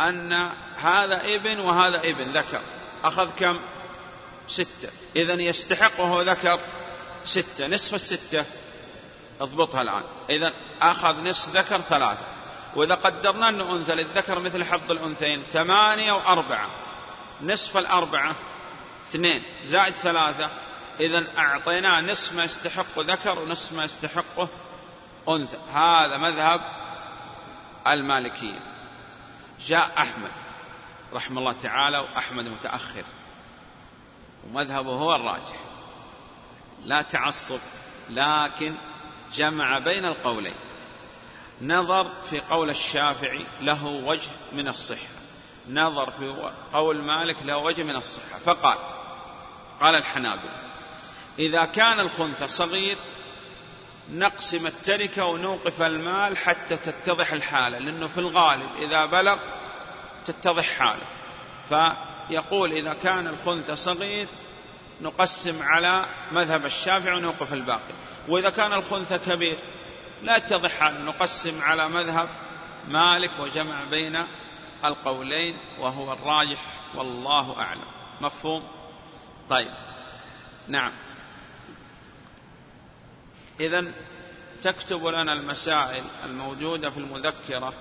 [0.00, 0.32] أن
[0.76, 2.62] هذا ابن وهذا ابن ذكر
[3.04, 3.60] أخذ كم؟
[4.46, 4.90] ستة.
[5.16, 6.60] إذا يستحق وهو ذكر
[7.24, 7.66] ستة.
[7.66, 8.44] نصف الستة.
[9.40, 10.04] اضبطها الآن.
[10.30, 12.26] إذا أخذ نصف ذكر ثلاثة.
[12.76, 16.70] وإذا قدرنا أنه أنثى للذكر مثل حظ الأنثيين ثمانية وأربعة.
[17.42, 18.34] نصف الأربعة
[19.10, 19.44] اثنين.
[19.64, 20.50] زائد ثلاثة.
[21.00, 24.48] إذا أعطيناه نصف ما يستحق ذكر ونصف ما يستحقه
[25.28, 25.58] أنثى.
[25.72, 26.60] هذا مذهب
[27.86, 28.60] المالكية.
[29.66, 30.30] جاء أحمد
[31.12, 33.04] رحمه الله تعالى وأحمد متأخر.
[34.46, 35.60] ومذهبه هو الراجح.
[36.84, 37.60] لا تعصب
[38.10, 38.74] لكن
[39.34, 40.54] جمع بين القولين.
[41.62, 45.20] نظر في قول الشافعي له وجه من الصحة.
[45.68, 48.38] نظر في قول مالك له وجه من الصحة.
[48.38, 48.78] فقال
[49.80, 50.70] قال الحنابلة
[51.38, 52.96] إذا كان الخنثى صغير
[54.10, 59.38] نقسم التركة ونوقف المال حتى تتضح الحالة لأنه في الغالب إذا بلغ
[60.24, 61.06] تتضح حالة.
[62.30, 64.28] فيقول إذا كان الخنثى صغير
[65.00, 67.94] نقسم على مذهب الشافعي ونوقف الباقي.
[68.28, 69.58] وإذا كان الخنثى كبير
[70.22, 72.28] لا يتضح نقسم على مذهب
[72.88, 74.26] مالك وجمع بين
[74.84, 76.60] القولين وهو الراجح
[76.94, 77.84] والله أعلم.
[78.20, 78.62] مفهوم؟
[79.50, 79.72] طيب.
[80.68, 80.92] نعم.
[83.60, 83.92] إذا
[84.62, 87.74] تكتب لنا المسائل الموجودة في المذكرة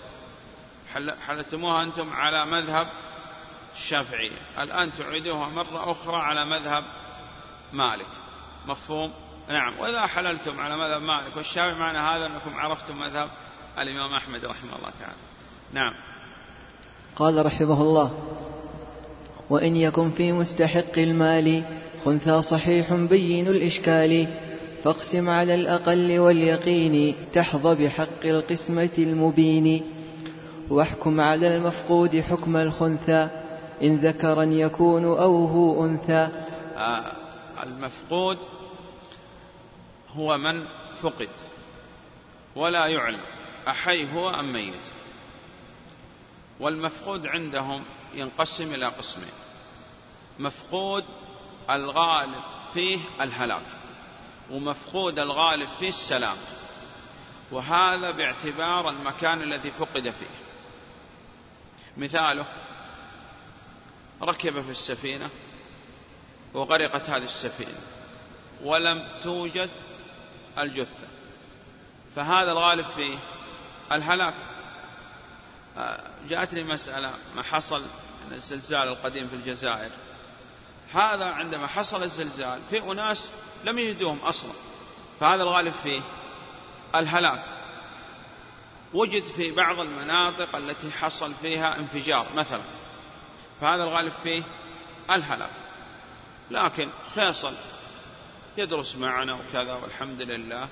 [1.28, 3.09] حلتموها أنتم على مذهب
[3.74, 6.84] الشافعية الآن تعيدوها مرة أخرى على مذهب
[7.74, 8.12] مالك.
[8.68, 9.14] مفهوم؟
[9.50, 9.80] نعم.
[9.80, 13.30] وإذا حللتم على مذهب مالك والشافعي معنى هذا أنكم عرفتم مذهب
[13.78, 15.18] الإمام أحمد رحمه الله تعالى.
[15.74, 15.94] نعم.
[17.16, 18.12] قال رحمه الله
[19.50, 21.64] وإن يكن في مستحق المال
[22.06, 24.28] خنثى صحيح بين الإشكال
[24.84, 29.84] فاقسم على الأقل واليقين تحظى بحق القسمة المبين
[30.70, 33.30] واحكم على المفقود حكم الخنثى
[33.84, 36.30] إن ذكرا يكون أو هو أنثى.
[36.76, 37.16] آه
[37.64, 38.38] المفقود
[40.10, 40.68] هو من
[41.02, 41.30] فقد
[42.56, 43.22] ولا يعلم
[43.68, 44.86] أحي هو أم ميت.
[46.60, 49.34] والمفقود عندهم ينقسم إلى قسمين.
[50.40, 51.04] مفقود
[51.70, 53.66] الغالب فيه الهلاك
[54.52, 56.38] ومفقود الغالب فيه السلام
[57.52, 60.40] وهذا باعتبار المكان الذي فقد فيه.
[61.98, 62.46] مثاله
[64.22, 65.30] ركب في السفينة
[66.54, 67.80] وغرقت هذه السفينة
[68.64, 69.70] ولم توجد
[70.58, 71.08] الجثة.
[72.16, 73.20] فهذا الغالب فيه
[73.92, 74.34] الهلاك.
[75.78, 77.82] آه، جاءتني مسألة ما حصل
[78.28, 79.92] من الزلزال القديم في الجزائر.
[80.94, 83.32] هذا عندما حصل الزلزال في أناس
[83.64, 84.52] لم يجدوهم أصلا.
[85.20, 86.02] فهذا الغالب فيه
[86.96, 87.44] الهلاك.
[88.94, 92.79] وجد في بعض المناطق التي حصل فيها انفجار مثلا.
[93.62, 94.44] فهذا الغالب فيه
[95.12, 95.52] الهلاك.
[96.52, 97.54] لكن فيصل
[98.58, 100.68] يدرس معنا وكذا والحمد لله.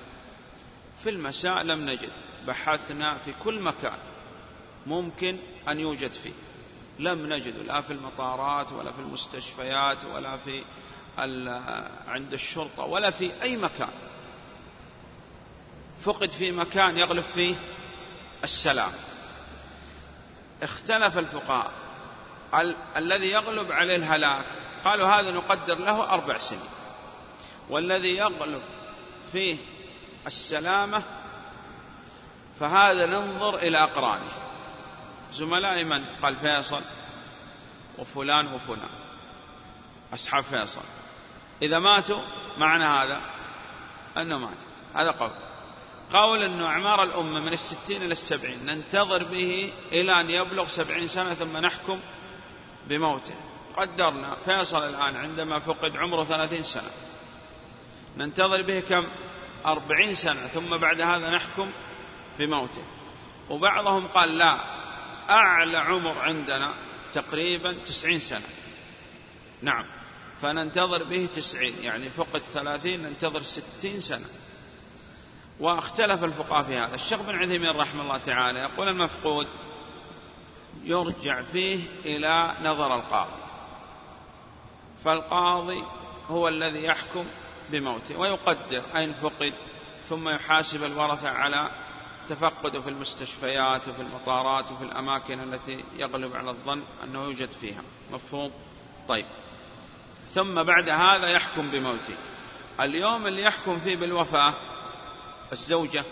[1.02, 2.12] في المساء لم نجد
[2.46, 3.98] بحثنا في كل مكان
[4.86, 6.32] ممكن أن يوجد فيه.
[6.98, 10.64] لم نجد لا في المطارات ولا في المستشفيات ولا في
[12.08, 13.90] عند الشرطة ولا في أي مكان.
[16.04, 17.56] فقد في مكان يغلب فيه
[18.44, 18.92] السلام.
[20.62, 21.87] اختلف الفقهاء ال-
[22.96, 24.46] الذي يغلب عليه الهلاك.
[24.84, 26.70] قالوا هذا نقدر له أربع سنين.
[27.70, 28.62] والذي يغلب
[29.32, 29.56] فيه
[30.26, 31.02] السلامة
[32.60, 34.32] فهذا ننظر إلى أقرانه.
[35.32, 36.82] زملائي من؟ قال فيصل
[37.98, 38.90] وفلان وفلان.
[40.14, 40.84] أصحاب فيصل.
[41.62, 42.22] إذا ماتوا
[42.58, 43.20] معنى هذا؟
[44.16, 44.58] أنه مات.
[44.94, 45.30] هذا قول.
[46.12, 51.34] قول أنه أعمار الأمة من الستين إلى السبعين ننتظر به إلى أن يبلغ سبعين سنة
[51.34, 52.00] ثم نحكم
[52.88, 53.34] بموته.
[53.76, 56.90] قدرنا فيصل الآن عندما فقد عمره ثلاثين سنة.
[58.16, 59.06] ننتظر به كم؟
[59.66, 61.70] أربعين سنة ثم بعد هذا نحكم
[62.38, 62.82] بموته.
[63.50, 64.64] وبعضهم قال لا
[65.30, 66.74] أعلى عمر عندنا
[67.12, 68.48] تقريبا تسعين سنة.
[69.62, 69.84] نعم
[70.40, 74.26] فننتظر به تسعين يعني فقد ثلاثين ننتظر ستين سنة.
[75.60, 76.94] واختلف الفقهاء في هذا.
[76.94, 79.46] الشيخ بن عثيمين رحمه الله تعالى يقول المفقود
[80.84, 83.42] يرجع فيه إلى نظر القاضي.
[85.04, 85.84] فالقاضي
[86.28, 87.26] هو الذي يحكم
[87.70, 89.54] بموته ويقدر أين فقد
[90.04, 91.70] ثم يحاسب الورثة على
[92.28, 97.82] تفقده في المستشفيات وفي المطارات وفي الأماكن التي يغلب على الظن أنه يوجد فيها.
[98.12, 98.52] مفهوم؟
[99.08, 99.26] طيب.
[100.28, 102.14] ثم بعد هذا يحكم بموته.
[102.80, 104.54] اليوم اللي يحكم فيه بالوفاة
[105.52, 106.04] الزوجة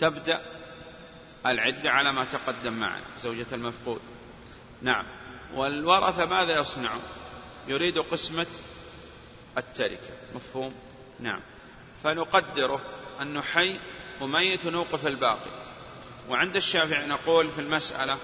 [0.00, 0.55] تبدأ
[1.46, 4.00] العدة على ما تقدم معنا زوجة المفقود.
[4.82, 5.06] نعم.
[5.54, 7.02] والورثة ماذا يصنعون؟
[7.68, 8.46] يريد قسمة
[9.58, 10.10] التركة.
[10.34, 10.74] مفهوم؟
[11.20, 11.40] نعم.
[12.04, 12.80] فنقدره
[13.22, 13.80] أنه حي
[14.20, 15.50] وميت ونوقف الباقي.
[16.28, 18.18] وعند الشافعي نقول في المسألة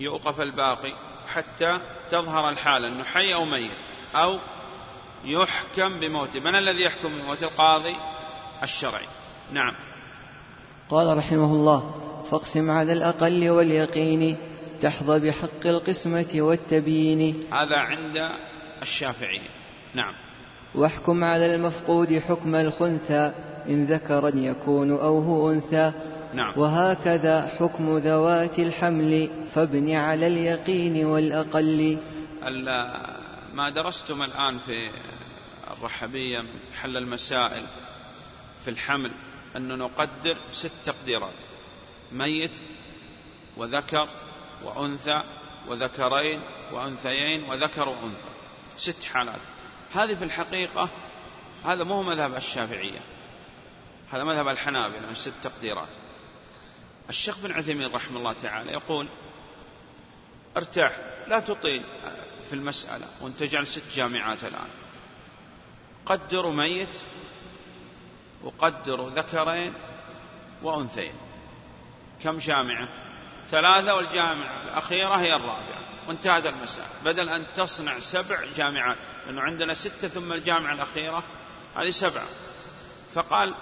[0.00, 0.92] يوقف الباقي
[1.26, 3.78] حتى تظهر الحالة أنه حي أو ميت
[4.14, 4.40] أو
[5.24, 6.40] يحكم بموته.
[6.40, 7.96] من الذي يحكم بموت؟ القاضي
[8.62, 9.06] الشرعي.
[9.52, 9.93] نعم.
[10.90, 11.94] قال رحمه الله
[12.30, 14.36] فاقسم على الأقل واليقين
[14.80, 17.44] تحظى بحق القسمة والتبيين.
[17.52, 18.16] هذا عند
[18.82, 19.40] الشافعي.
[19.94, 20.14] نعم.
[20.74, 23.32] واحكم على المفقود حكم الخنثى
[23.68, 25.92] إن ذكرا يكون أو هو أنثى.
[26.34, 26.52] نعم.
[26.56, 31.98] وهكذا حكم ذوات الحمل فابن على اليقين والأقل.
[33.54, 34.90] ما درستم الآن في
[35.70, 36.44] الرحبية
[36.80, 37.62] حل المسائل
[38.64, 39.10] في الحمل.
[39.56, 41.40] أن نقدر ست تقديرات.
[42.12, 42.62] ميت
[43.56, 44.08] وذكر
[44.64, 45.22] وأنثى
[45.68, 48.28] وذكرين وأنثيين وذكر وأنثى.
[48.76, 49.40] ست حالات.
[49.92, 50.88] هذه في الحقيقة
[51.64, 53.00] هذا مو مذهب الشافعية.
[54.10, 55.88] هذا مذهب الحنابلة ست تقديرات.
[57.08, 59.08] الشيخ بن عثيمين رحمه الله تعالى يقول
[60.56, 61.84] ارتاح لا تطيل
[62.48, 64.68] في المسألة وانت تجعل ست جامعات الآن.
[66.06, 67.00] قدروا ميت
[68.44, 69.74] وقدروا ذكرين
[70.62, 71.14] وأنثيين.
[72.22, 72.88] كم جامعة؟
[73.50, 76.08] ثلاثة والجامعة الأخيرة هي الرابعة.
[76.08, 76.88] وانتهت المسألة.
[77.04, 81.24] بدل أن تصنع سبع جامعات لأنه عندنا ستة ثم الجامعة الأخيرة
[81.76, 82.26] هذه سبعة.
[83.14, 83.54] فقال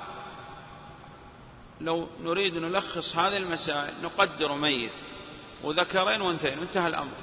[1.80, 5.02] لو نريد نلخص هذه المسائل نقدر ميت.
[5.62, 6.58] وذكرين وأنثيين.
[6.58, 7.14] وانتهى الأمر.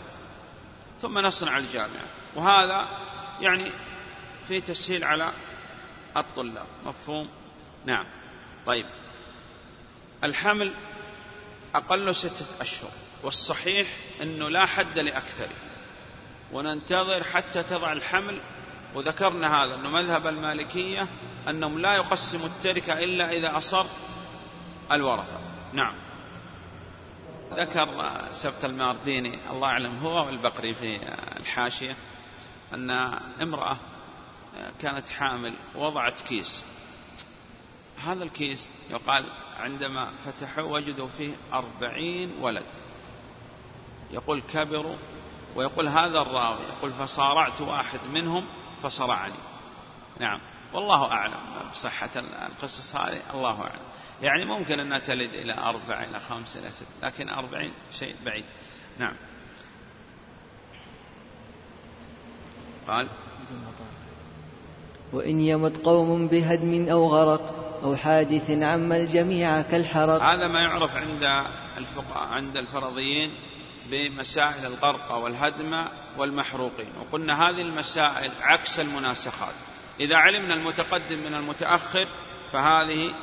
[1.02, 2.08] ثم نصنع الجامعة.
[2.36, 2.88] وهذا
[3.42, 3.72] يعني
[4.48, 5.32] في تسهيل على
[6.18, 6.68] الطلاب.
[6.86, 7.30] مفهوم؟
[7.86, 8.06] نعم.
[8.66, 8.86] طيب.
[10.24, 10.74] الحمل
[11.76, 12.92] أقل ستة أشهر
[13.24, 13.88] والصحيح
[14.22, 15.56] أنه لا حد لأكثره.
[16.52, 18.42] وننتظر حتى تضع الحمل
[18.96, 21.08] وذكرنا هذا أنه مذهب المالكية
[21.50, 23.86] أنهم لا يقسموا التركة إلا إذا أصر
[24.92, 25.40] الورثة.
[25.74, 25.96] نعم.
[27.54, 27.88] ذكر
[28.32, 31.00] سبت المارديني الله أعلم هو والبقري في
[31.40, 31.96] الحاشية
[32.74, 32.92] أن
[33.42, 33.78] امرأة
[34.82, 36.66] كانت حامل وضعت كيس.
[38.06, 39.26] هذا الكيس يقال
[39.58, 42.66] عندما فتحوا وجدوا فيه أربعين ولد.
[44.12, 44.96] يقول كبروا
[45.56, 48.46] ويقول هذا الراوي يقول فصارعت واحد منهم
[48.82, 49.40] فصرعني.
[50.20, 50.40] نعم
[50.74, 53.82] والله أعلم بصحة القصص هذه الله أعلم.
[54.22, 58.46] يعني ممكن أنها تلد إلى أربع إلى خمس إلى ست لكن أربعين شيء بعيد.
[59.00, 59.16] نعم.
[62.88, 63.10] قال
[65.14, 70.22] وإن يمت قوم بهدم أو غرق أو حادث عم الجميع كالحرق.
[70.24, 71.24] هذا ما يعرف عند
[71.78, 73.32] الفقهاء عند الفرضيين
[73.92, 75.86] بمسائل الغرق والهدم
[76.18, 76.90] والمحروقين.
[77.00, 79.54] وقلنا هذه المسائل عكس المناسخات.
[80.00, 82.08] إذا علمنا المتقدم من المتأخر
[82.52, 83.14] فهذه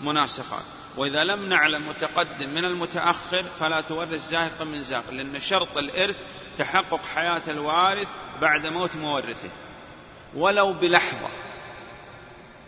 [0.00, 0.64] مناسخات.
[0.96, 6.24] وإذا لم نعلم متقدم من المتأخر فلا تورث زاهقا من زاق لأن شرط الإرث
[6.58, 8.08] تحقق حياة الوارث
[8.40, 9.50] بعد موت مورثه.
[10.34, 11.28] ولو بلحظة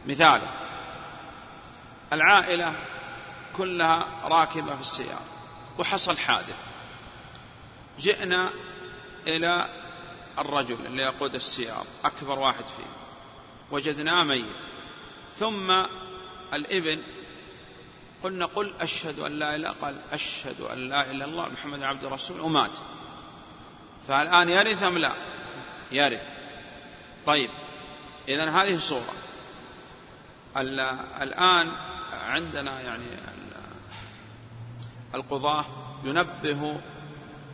[0.07, 0.43] مثال
[2.13, 2.75] العائلة
[3.57, 5.25] كلها راكبة في السيارة
[5.79, 6.67] وحصل حادث.
[7.99, 8.51] جئنا
[9.27, 9.69] إلى
[10.39, 12.91] الرجل اللي يقود السيارة أكبر واحد فيه.
[13.71, 14.63] وجدناه ميت.
[15.33, 15.71] ثم
[16.55, 17.03] الإبن
[18.23, 22.05] قلنا قل أشهد أن لا إله قال أشهد أن لا إله إلا الله محمد عبد
[22.05, 22.79] الرسول ومات.
[24.09, 25.17] فالآن يرث أم لا؟
[25.93, 26.33] يرث.
[27.27, 27.51] طيب
[28.29, 29.15] إذا هذه صورة
[31.23, 33.07] الآن عندنا يعني
[35.15, 35.65] القضاة
[36.05, 36.81] ينبه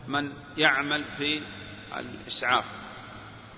[0.07, 1.41] من يعمل في
[1.97, 2.65] الإسعاف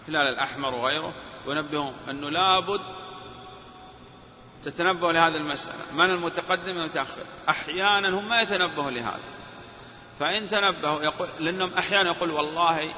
[0.07, 1.13] هلال الأحمر وغيره
[1.47, 2.81] ينبههم أنه لابد
[4.63, 5.93] تتنبه لهذه المسألة.
[5.93, 9.23] من المتقدم والمتأخر؟ أحيانا هم ما يتنبهوا لهذا.
[10.19, 12.93] فإن تنبهوا يقول لأنهم أحيانا يقول والله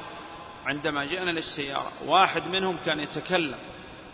[0.66, 3.58] عندما جئنا للسيارة واحد منهم كان يتكلم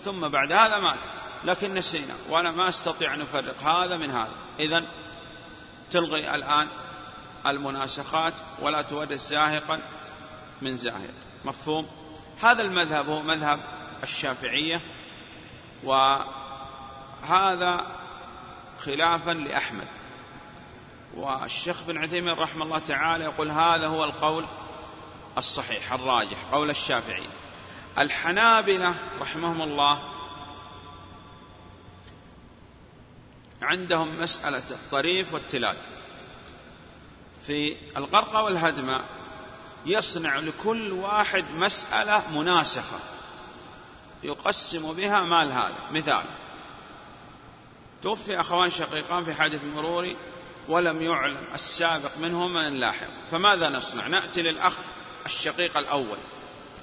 [0.01, 1.05] ثم بعد هذا مات.
[1.47, 3.63] لكن نسينا وأنا ما أستطيع أن أفرق.
[3.63, 4.35] هذا من هذا.
[4.59, 4.85] إذا
[5.91, 6.69] تلغي الآن
[7.47, 9.81] المناسخات ولا تورث زاهقا
[10.63, 11.15] من زاهق.
[11.45, 11.87] مفهوم؟
[12.43, 13.61] هذا المذهب هو مذهب
[14.03, 14.81] الشافعية
[15.85, 17.87] وهذا
[18.79, 19.89] خلافا لأحمد.
[21.15, 24.47] والشيخ بن عثيمين رحمه الله تعالى يقول هذا هو القول
[25.39, 27.27] الصحيح الراجح قول الشافعي.
[27.99, 30.16] الحنابلة رحمهم الله
[33.67, 35.79] عندهم مسألة الطريف والتلاد
[37.47, 39.01] في الغرقة والهدم
[39.87, 42.99] يصنع لكل واحد مسألة مناسخة.
[44.23, 45.91] يقسم بها مال هذا.
[45.91, 46.25] مثال.
[48.03, 50.17] توفي أخوان شقيقان في حادث مروري
[50.69, 53.09] ولم يعلم السابق منهما اللاحق.
[53.31, 54.79] فماذا نصنع؟ نأتي للأخ
[55.27, 56.19] الشقيق الأول.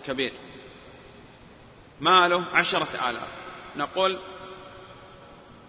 [0.05, 0.33] كبير.
[2.01, 3.27] ماله؟ عشرة آلاف.
[3.75, 4.19] نقول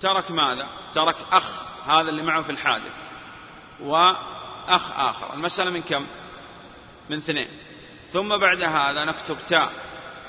[0.04, 2.92] ترك ماذا؟ ترك أخ هذا اللي معه في الحادث
[3.80, 5.34] وأخ آخر.
[5.34, 6.06] المسألة من كم؟
[7.10, 7.48] من اثنين.
[8.08, 9.72] ثم بعد هذا نكتب تاء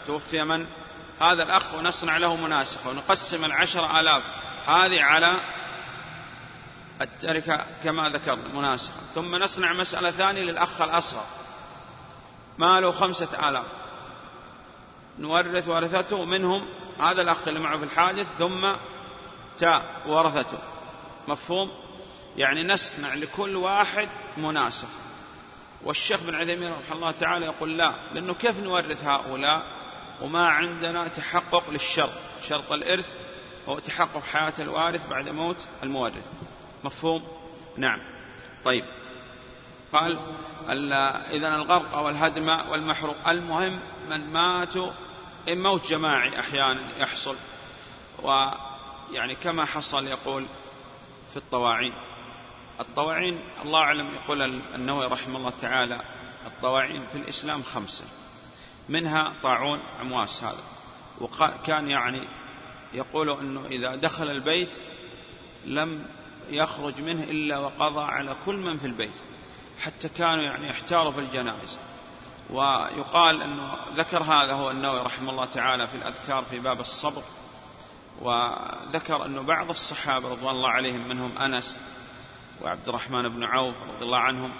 [0.05, 0.67] توفي من؟
[1.21, 4.23] هذا الأخ ونصنع له مناسخة ونقسم العشر آلاف.
[4.65, 5.39] هذه على
[7.01, 8.99] التركة كما ذكرنا مناسخة.
[9.15, 11.25] ثم نصنع مسألة ثانية للأخ الأصغر.
[12.57, 13.65] ماله خمسة آلاف.
[15.19, 16.67] نورث ورثته منهم
[16.99, 18.75] هذا الأخ اللي معه في الحادث ثم
[19.57, 20.57] تاء ورثته.
[21.27, 21.71] مفهوم؟
[22.37, 24.89] يعني نصنع لكل واحد مناسخ.
[25.83, 29.61] والشيخ بن عثيمين رحمه الله تعالى يقول لا لأنه كيف نورث هؤلاء
[30.21, 33.15] وما عندنا تحقق للشرط شرط الإرث
[33.67, 36.25] هو تحقق حياة الوارث بعد موت المورث.
[36.83, 37.23] مفهوم؟
[37.77, 37.99] نعم.
[38.63, 38.85] طيب.
[39.93, 40.19] قال
[41.31, 43.27] إذا الغرق والهدم والمحروق.
[43.27, 43.79] المهم
[44.09, 44.91] من ماتوا
[45.47, 47.35] موت جماعي أحيانا يحصل.
[49.09, 50.45] ويعني كما حصل يقول
[51.31, 51.93] في الطواعين.
[52.79, 54.41] الطواعين الله أعلم يقول
[54.75, 56.01] النووي رحمه الله تعالى
[56.45, 58.05] الطواعين في الإسلام خمسة.
[58.89, 60.63] منها طاعون عمواس هذا.
[61.21, 62.27] وكان يعني
[62.93, 64.81] يقول أنه إذا دخل البيت
[65.65, 66.05] لم
[66.49, 69.23] يخرج منه إلا وقضى على كل من في البيت.
[69.79, 71.79] حتى كانوا يعني يحتاروا في الجنائز.
[72.49, 77.23] ويقال أنه ذكر هذا هو النووي رحمه الله تعالى في الأذكار في باب الصبر.
[78.21, 81.79] وذكر أنه بعض الصحابة رضوان الله عليهم منهم أنس
[82.61, 84.51] وعبد الرحمن بن عوف رضي الله عنهم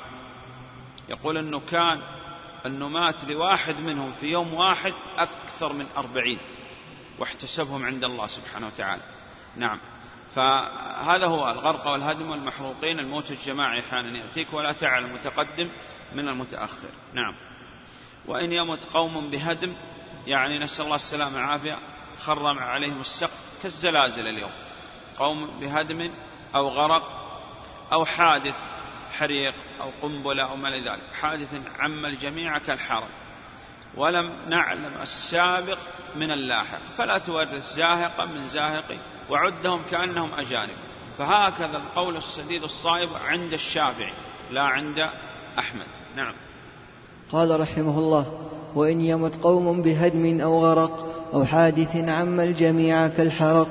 [1.10, 2.02] يقول أنه كان
[2.66, 6.40] أنه مات لواحد منهم في يوم واحد أكثر من أربعين
[7.20, 9.02] واحتسبهم عند الله سبحانه وتعالى.
[9.56, 9.80] نعم.
[10.36, 15.70] فهذا هو الغرق والهدم والمحروقين الموت الجماعي أحيانا يأتيك ولا تعلم متقدم
[16.14, 16.90] من المتأخر.
[17.14, 17.36] نعم.
[18.26, 19.76] وإن يمت قوم بهدم
[20.28, 21.78] يعني نسأل الله السلامة والعافية.
[22.18, 24.52] خرم عليهم السقف كالزلازل اليوم.
[25.18, 26.12] قوم بهدم
[26.56, 27.04] أو غرق
[27.94, 28.56] أو حادث
[29.12, 31.14] حريق أو قنبلة أو ما ذلك.
[31.14, 33.10] حادث عم الجميع كالحرم.
[33.98, 35.78] ولم نعلم السابق
[36.16, 36.84] من اللاحق.
[36.98, 38.98] فلا تورث زاهقا من زاهق
[39.30, 40.78] وعدهم كأنهم أجانب.
[41.18, 44.14] فهكذا القول السديد الصائب عند الشافعي
[44.52, 45.10] لا عند
[45.60, 45.88] أحمد.
[46.16, 46.34] نعم.
[47.32, 51.05] قال رحمه الله وإن يمت قوم بهدم أو غرق
[51.36, 53.68] أو حادث عم الجميع كالحرق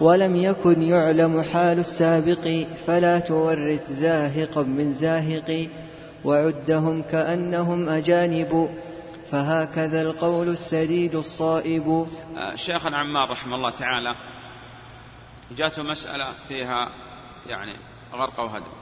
[0.00, 5.68] ولم يكن يعلم حال السابق فلا تورث زاهقا من زاهق
[6.24, 8.78] وعدهم كأنهم أجانب
[9.30, 12.06] فهكذا القول السديد الصائب.
[12.36, 14.14] آه، شيخنا عمار رحمه الله تعالى
[15.50, 16.88] جاءته مسألة فيها
[17.46, 17.74] يعني
[18.12, 18.72] غرق وهدم.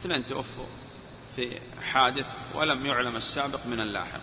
[0.00, 0.66] اثنين توفوا
[1.36, 1.60] في
[1.92, 4.20] حادث ولم يعلم السابق من اللاحق.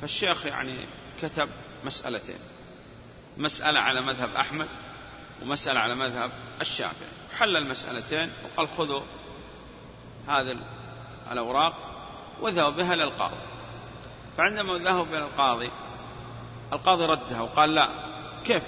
[0.00, 0.74] فالشيخ يعني
[1.22, 1.48] كتب
[1.84, 2.38] مسألتين.
[3.36, 4.68] مسألة على مذهب أحمد
[5.42, 6.30] ومسألة على مذهب
[6.60, 7.08] الشافعي.
[7.38, 9.02] حل المسألتين وقال خذوا
[10.28, 10.58] هذه
[11.30, 11.74] الأوراق
[12.40, 13.40] وذهبوا بها للقاضي.
[14.36, 15.70] فعندما ذهبوا إلى القاضي
[16.72, 17.88] القاضي ردها وقال لا
[18.44, 18.62] كيف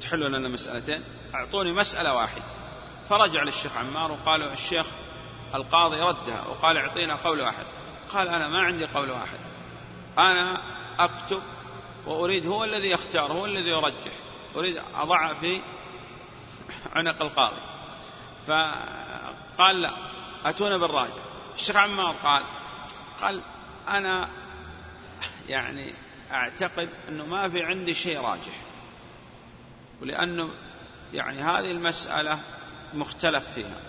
[0.00, 2.44] تحلون لنا مسألتين؟ أعطوني مسألة واحدة.
[3.08, 4.86] فرجع للشيخ عمار وقال الشيخ
[5.54, 7.66] القاضي ردها وقال اعطينا قول واحد.
[8.08, 9.38] قال أنا ما عندي قول واحد.
[10.18, 10.62] أنا
[10.98, 11.42] أكتب
[12.06, 14.12] وأريد هو الذي يختار هو الذي يرجح.
[14.56, 15.62] أريد أضعها في
[16.92, 17.60] عنق القاضي.
[18.46, 19.92] فقال لا
[20.44, 21.22] أتونا بالراجع
[21.54, 22.44] الشيخ عمار؟ قال
[23.20, 23.42] قال
[23.88, 24.28] أنا
[25.48, 25.94] يعني
[26.32, 28.62] أعتقد أنه ما في عندي شيء راجح.
[30.02, 30.50] ولأنه
[31.12, 32.38] يعني هذه المسألة
[32.94, 33.80] مختلف فيها.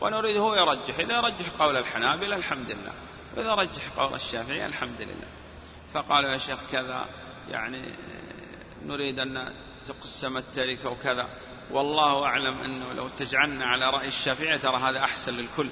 [0.00, 0.98] وأنا أريد هو يرجح.
[0.98, 2.92] إذا رجح قول الحنابلة الحمد لله.
[3.36, 5.28] وإذا رجح قول الشافعي الحمد لله.
[5.94, 7.06] فقال يا شيخ كذا.
[7.48, 7.94] يعني
[8.82, 9.52] نريد أن
[9.86, 11.28] تقسم التركة وكذا
[11.70, 15.68] والله أعلم أنه لو تجعلنا على رأي الشافعية ترى هذا أحسن للكل.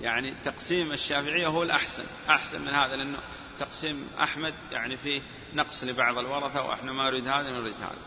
[0.00, 3.18] يعني تقسيم الشافعية هو الأحسن أحسن من هذا لأنه
[3.58, 5.22] تقسيم أحمد يعني فيه
[5.54, 7.98] نقص لبعض الورثة وإحنا ما نريد هذا نريد هذا.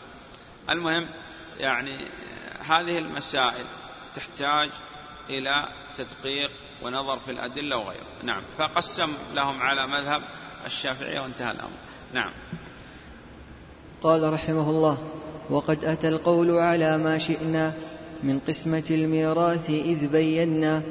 [0.70, 1.08] المهم
[1.56, 2.08] يعني
[2.60, 3.64] هذه المسائل
[4.14, 4.70] تحتاج
[5.30, 6.50] إلى تدقيق
[6.82, 10.22] ونظر في الأدلة وغيره نعم فقسم لهم على مذهب
[10.66, 11.76] الشافعية وانتهى الأمر.
[12.14, 12.32] نعم.
[14.02, 14.98] قال رحمه الله
[15.50, 17.72] وقد أتى القول على ما شئنا
[18.22, 20.82] من قسمة الميراث إذ بينا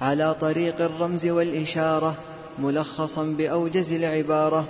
[0.00, 2.14] على طريق الرمز والإشارة
[2.58, 4.68] ملخصا بأوجز العبارة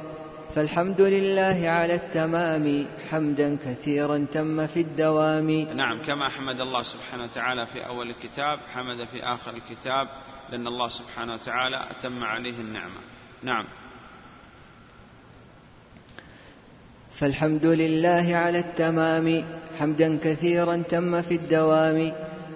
[0.54, 5.50] فالحمد لله على التمام حمدا كثيرا تم في الدوام.
[5.50, 10.08] نعم كما حمد الله سبحانه وتعالى في أول الكتاب حمد في آخر الكتاب
[10.50, 13.00] لأن الله سبحانه وتعالى أتم عليه النعمة.
[13.42, 13.64] نعم.
[17.18, 19.44] فالحمد لله على التمام.
[19.78, 22.12] حمدا كثيرا تم في الدوام.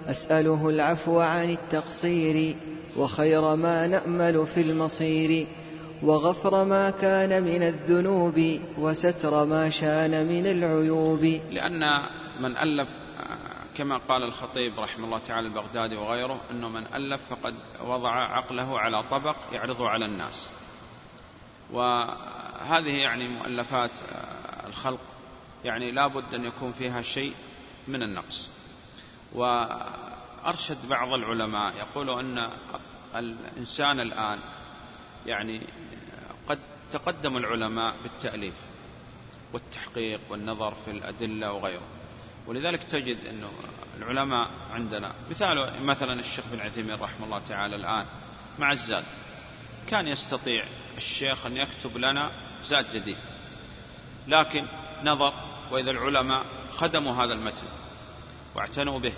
[0.07, 2.55] أسأله العفو عن التقصير.
[2.97, 5.47] وخير ما نأمل في المصير.
[6.03, 8.59] وغفر ما كان من الذنوب.
[8.77, 11.23] وستر ما شان من العيوب.
[11.51, 11.81] لأن
[12.39, 12.89] من ألف
[13.77, 17.55] كما قال الخطيب رحمه الله تعالى البغدادي وغيره أنه من ألف فقد
[17.85, 20.51] وضع عقله على طبق يعرضه على الناس.
[21.73, 23.91] وهذه يعني مؤلفات
[24.67, 24.99] الخلق.
[25.63, 27.33] يعني لا بد أن يكون فيها شيء
[27.87, 28.51] من النقص.
[29.33, 32.49] وأرشد بعض العلماء يقول أن
[33.15, 34.39] الإنسان الآن
[35.25, 35.67] يعني
[36.47, 36.59] قد
[36.91, 38.55] تقدم العلماء بالتأليف
[39.53, 41.87] والتحقيق والنظر في الأدلة وغيره.
[42.47, 43.51] ولذلك تجد أنه
[43.97, 48.05] العلماء عندنا مثال مثلا الشيخ بن عثيمين رحمه الله تعالى الآن
[48.59, 49.05] مع الزاد.
[49.87, 50.63] كان يستطيع
[50.97, 53.17] الشيخ أن يكتب لنا زاد جديد.
[54.27, 54.67] لكن
[55.03, 55.33] نظر
[55.71, 57.67] وإذا العلماء خدموا هذا المتن
[58.55, 59.13] واعتنوا به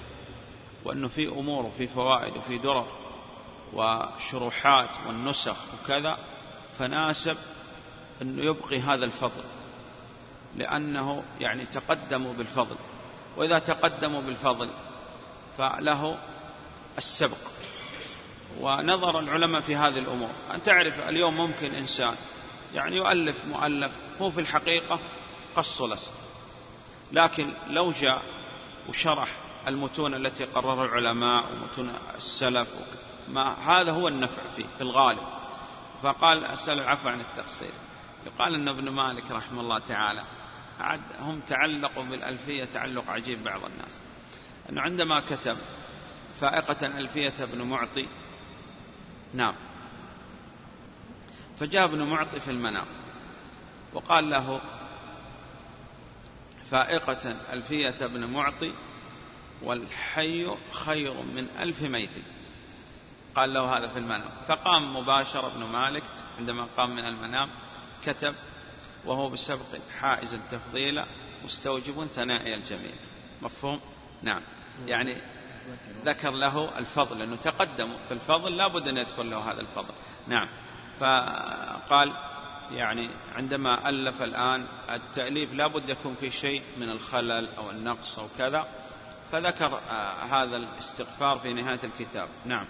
[0.85, 2.87] وأنه في أمور وفي فوائد وفي درر
[3.73, 6.17] وشروحات والنسخ وكذا
[6.77, 7.37] فناسب
[8.21, 9.43] أنه يبقي هذا الفضل
[10.55, 12.75] لأنه يعني تقدموا بالفضل.
[13.37, 14.69] وإذا تقدموا بالفضل
[15.57, 16.17] فله
[16.97, 17.37] السبق.
[18.59, 20.29] ونظر العلماء في هذه الأمور.
[20.51, 22.15] أن تعرف اليوم ممكن إنسان
[22.73, 24.99] يعني يؤلف مؤلف هو في الحقيقة
[25.55, 26.13] قص لص
[27.11, 28.21] لكن لو جاء
[28.89, 29.29] وشرح
[29.67, 32.69] المتون التي قررها العلماء ومتون السلف
[33.27, 35.27] ما هذا هو النفع فيه في الغالب.
[36.01, 37.71] فقال أسأل العفو عن التقصير.
[38.25, 40.23] يقال أن ابن مالك رحمه الله تعالى
[41.19, 44.01] هم تعلقوا بالألفية تعلق عجيب بعض الناس.
[44.69, 45.57] أنه عندما كتب
[46.41, 48.07] فائقة ألفية ابن معطي
[49.33, 49.55] نعم
[51.57, 52.87] فجاء ابن معطي في المنام
[53.93, 54.61] وقال له
[56.69, 58.73] فائقة ألفية ابن معطي
[59.63, 62.17] والحي خير من ألف ميت.
[63.35, 64.29] قال له هذا في المنام.
[64.47, 66.03] فقام مباشر ابن مالك
[66.37, 67.49] عندما قام من المنام
[68.03, 68.35] كتب
[69.05, 71.05] وهو بسبق حائز تفضيلا
[71.43, 72.95] مستوجب ثناء الجميل
[73.41, 73.79] مفهوم؟
[74.23, 74.41] نعم.
[74.85, 75.21] يعني
[76.05, 79.93] ذكر له الفضل لأنه تقدم في الفضل لا بد أن يذكر له هذا الفضل.
[80.27, 80.49] نعم.
[80.99, 82.13] فقال
[82.71, 88.27] يعني عندما ألف الآن التأليف لا بد يكون في شيء من الخلل أو النقص أو
[88.37, 88.67] كذا
[89.31, 92.27] فذكر آه، هذا الاستغفار في نهاية الكتاب.
[92.45, 92.67] نعم.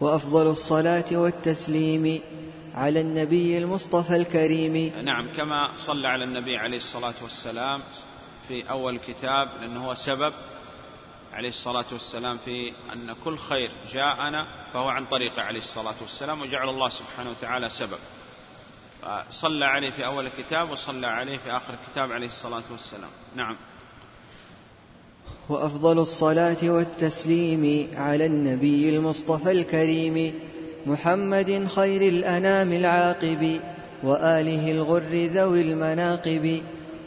[0.00, 2.20] وأفضل الصلاة والتسليم
[2.74, 5.04] على النبي المصطفى الكريم.
[5.04, 7.80] نعم كما صلى على النبي عليه الصلاة والسلام
[8.48, 10.32] في أول الكتاب لأنه هو سبب
[11.36, 16.68] عليه الصلاة والسلام في أن كل خير جاءنا فهو عن طريقه عليه الصلاة والسلام وجعل
[16.68, 17.98] الله سبحانه وتعالى سبب.
[19.30, 23.10] صلى عليه في أول الكتاب وصلى عليه في آخر الكتاب عليه الصلاة والسلام.
[23.34, 23.56] نعم.
[25.48, 30.34] وأفضل الصلاة والتسليم على النبي المصطفى الكريم
[30.86, 33.60] محمد خير الأنام العاقب
[34.02, 36.62] وآله الغر ذوي المناقب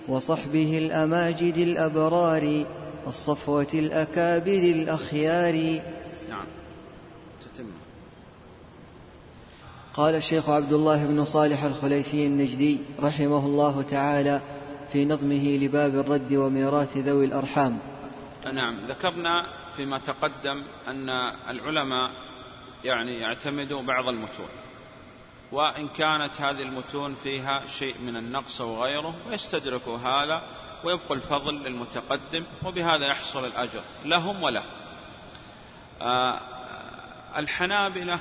[0.07, 2.65] وصحبه الأماجد الأبرار
[3.07, 5.81] الصفوة الأكابر الأخيار.
[6.29, 6.45] نعم.
[7.41, 7.71] تتم.
[9.93, 14.41] قال الشيخ عبد الله بن صالح الخليفي النجدي رحمه الله تعالى
[14.91, 17.79] في نظمه لباب الرد وميراث ذوي الأرحام.
[18.53, 18.85] نعم.
[18.87, 19.45] ذكرنا
[19.75, 21.09] فيما تقدم أن
[21.49, 22.11] العلماء
[22.83, 24.49] يعني يعتمدوا بعض المتون
[25.51, 30.43] وإن كانت هذه المتون فيها شيء من النقص وغيره ويستدركوا هذا
[30.83, 34.63] ويبقى الفضل للمتقدم وبهذا يحصل الأجر لهم وله.
[36.01, 36.39] آه
[37.35, 38.19] الحنابلة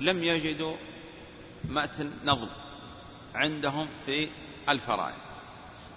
[0.00, 0.76] لم يجدوا
[1.64, 2.48] متن نظم
[3.34, 4.28] عندهم في
[4.68, 5.16] الفرائض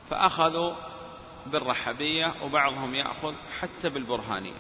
[0.10, 0.76] فأخذوا
[1.46, 4.58] بالرحبية وبعضهم يأخذ حتى بالبرهانية.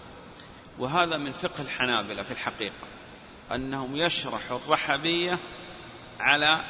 [0.80, 2.88] وهذا من فقه الحنابلة في الحقيقة
[3.52, 5.40] أنهم يشرحوا الرحبية
[6.20, 6.64] على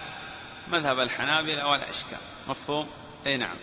[0.68, 2.90] مذهب الحنابلة ولا إشكال مفهوم؟
[3.26, 3.58] أي نعم.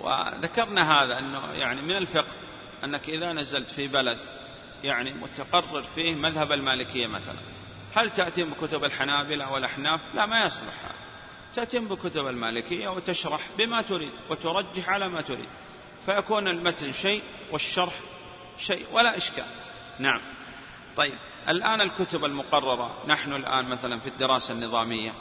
[0.00, 2.36] وذكرنا هذا أنه يعني من الفقه
[2.84, 4.18] أنك إذا نزلت في بلد
[4.84, 7.38] يعني متقرر فيه مذهب المالكية مثلا
[7.94, 10.84] هل تأتي بكتب الحنابلة والأحناف؟ لا ما يصلح.
[10.84, 10.94] هذا
[11.54, 15.48] تأتي بكتب المالكية وتشرح بما تريد وترجح على ما تريد
[16.06, 17.22] فيكون المتن شيء
[17.52, 17.94] والشرح
[18.58, 19.46] شيء ولا إشكال.
[19.98, 20.20] نعم.
[20.96, 21.18] طيب
[21.48, 25.12] الآن الكتب المقررة نحن الآن مثلا في الدراسة النظامية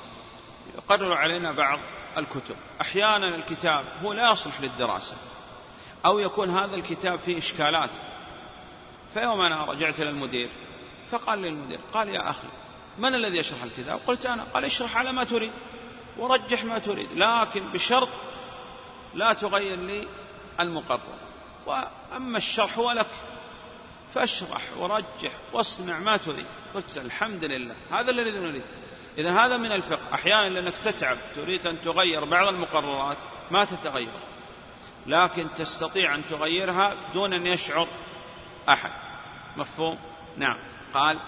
[0.75, 1.80] يقرر علينا بعض
[2.18, 2.55] الكتب.
[2.82, 5.15] أحيانا الكتاب هو لا يصلح للدراسة.
[6.05, 7.89] أو يكون هذا الكتاب فيه إشكالات.
[9.13, 10.49] فيوم أنا رجعت إلى المدير
[11.11, 12.47] فقال لي المدير قال يا أخي
[12.97, 15.51] من الذي يشرح الكتاب؟ قلت أنا قال اشرح على ما تريد
[16.18, 18.09] ورجح ما تريد لكن بشرط
[19.13, 20.07] لا تغير لي
[20.59, 21.20] المقرر.
[21.65, 23.07] وأما الشرح هو لك.
[24.13, 26.45] فاشرح ورجح واصنع ما تريد.
[26.74, 28.63] قلت الحمد لله هذا الذي نريد.
[29.18, 30.13] إذا هذا من الفقه.
[30.13, 33.18] أحيانا لأنك تتعب تريد أن تغير بعض المقررات
[33.51, 34.20] ما تتغير.
[35.07, 37.88] لكن تستطيع أن تغيرها دون أن يشعر
[38.70, 38.91] أحد.
[39.57, 39.97] مفهوم؟
[40.38, 40.57] نعم.
[40.93, 41.20] قال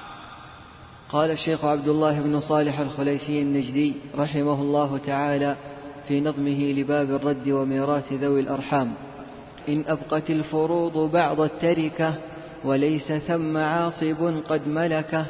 [1.10, 5.56] قال الشيخ عبد الله بن صالح الخليفي النجدي رحمه الله تعالى
[6.08, 8.94] في نظمه لباب الرد وميراث ذوي الأرحام
[9.70, 12.14] إن أبقت الفروض بعض التركة
[12.64, 15.26] وليس ثم عاصب قد ملكه.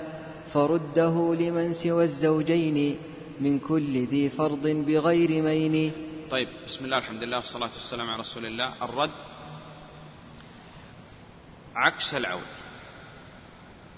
[0.54, 3.00] فرده لمن سوى الزوجين
[3.40, 5.92] من كل ذي فرض بغير مين.
[6.32, 8.74] طيب بسم الله الحمد لله والصلاة والسلام على رسول الله.
[8.82, 9.12] الرد
[11.76, 12.52] عكس العود.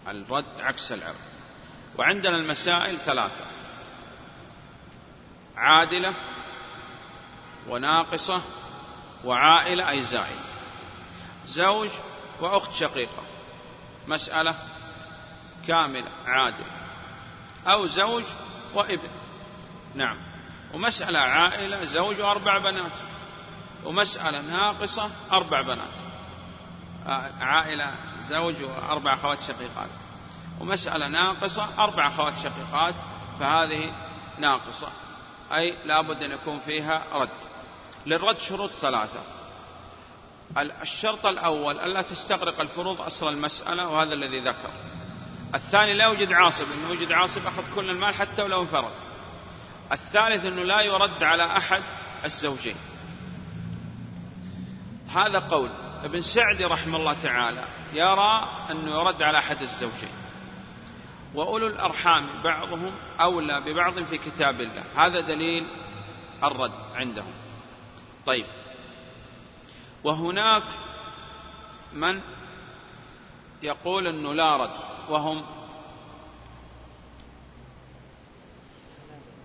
[0.08, 1.16] الرد عكس العود.
[1.98, 3.46] وعندنا المسائل ثلاثة
[5.56, 6.14] عادلة
[7.70, 8.42] وناقصة
[9.26, 10.40] وعائلة أي زائد.
[11.46, 11.90] زوج
[12.42, 13.24] وأخت شقيقة.
[14.08, 14.56] مسألة
[15.68, 16.66] كاملة عادل.
[17.68, 18.24] أو زوج
[18.74, 19.10] وابن.
[19.96, 20.18] نعم.
[20.74, 22.98] ومسألة عائلة زوج وأربع بنات.
[23.84, 25.98] ومسألة ناقصة أربع بنات.
[27.42, 29.90] عائلة زوج وأربع أخوات شقيقات.
[30.60, 32.96] ومسألة ناقصة أربع أخوات شقيقات.
[33.40, 33.94] فهذه
[34.38, 34.92] ناقصة.
[35.52, 37.30] أي لابد أن يكون فيها رد.
[38.06, 39.24] للرد شروط ثلاثة.
[40.82, 44.70] الشرط الأول ألا تستغرق الفروض أصل المسألة وهذا الذي ذكر.
[45.56, 48.94] الثاني لا يوجد عاصب إنه يوجد عاصب أخذ كل المال حتى ولو انفرد.
[49.92, 51.84] الثالث أنه لا يرد على أحد
[52.26, 52.76] الزوجين.
[55.16, 55.70] هذا قول
[56.04, 60.14] ابن سعدي رحمه الله تعالى يرى أنه يرد على أحد الزوجين.
[61.36, 64.84] وأولو الأرحام بعضهم أولى ببعض في كتاب الله.
[64.96, 65.68] هذا دليل
[66.44, 67.34] الرد عندهم.
[68.26, 68.46] طيب.
[70.04, 70.64] وهناك
[71.94, 72.22] من
[73.64, 74.91] يقول أنه لا رد.
[75.12, 75.46] وهم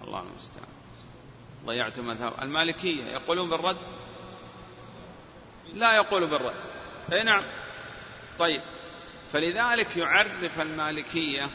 [0.05, 0.69] الله المستعان.
[1.64, 3.05] ضيعت مذهب المالكية.
[3.05, 3.79] يقولون بالرد؟
[5.75, 6.61] لا يقول بالرد.
[7.12, 7.45] أي نعم.
[8.39, 8.62] طيب.
[9.33, 11.51] فلذلك يعرف المالكية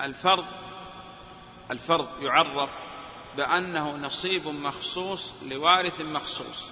[0.00, 0.44] الفرض
[1.70, 2.70] الفرض يعرف
[3.36, 6.70] بأنه نصيب مخصوص لوارث مخصوص.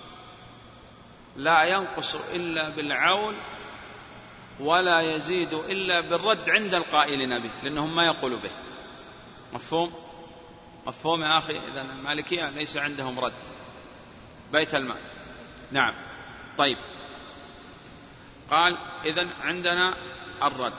[1.37, 3.37] لا ينقص إلا بالعول
[4.61, 8.51] ولا يزيد إلا بالرد عند القائلين به لأنهم ما يقولوا به.
[9.53, 9.93] مفهوم؟
[10.87, 13.33] مفهوم يا أخي؟ إذا المالكية ليس عندهم رد.
[14.53, 15.01] بيت المال.
[15.73, 15.95] نعم.
[16.59, 16.79] طيب.
[18.51, 19.95] قال إذا عندنا
[20.43, 20.79] الرد.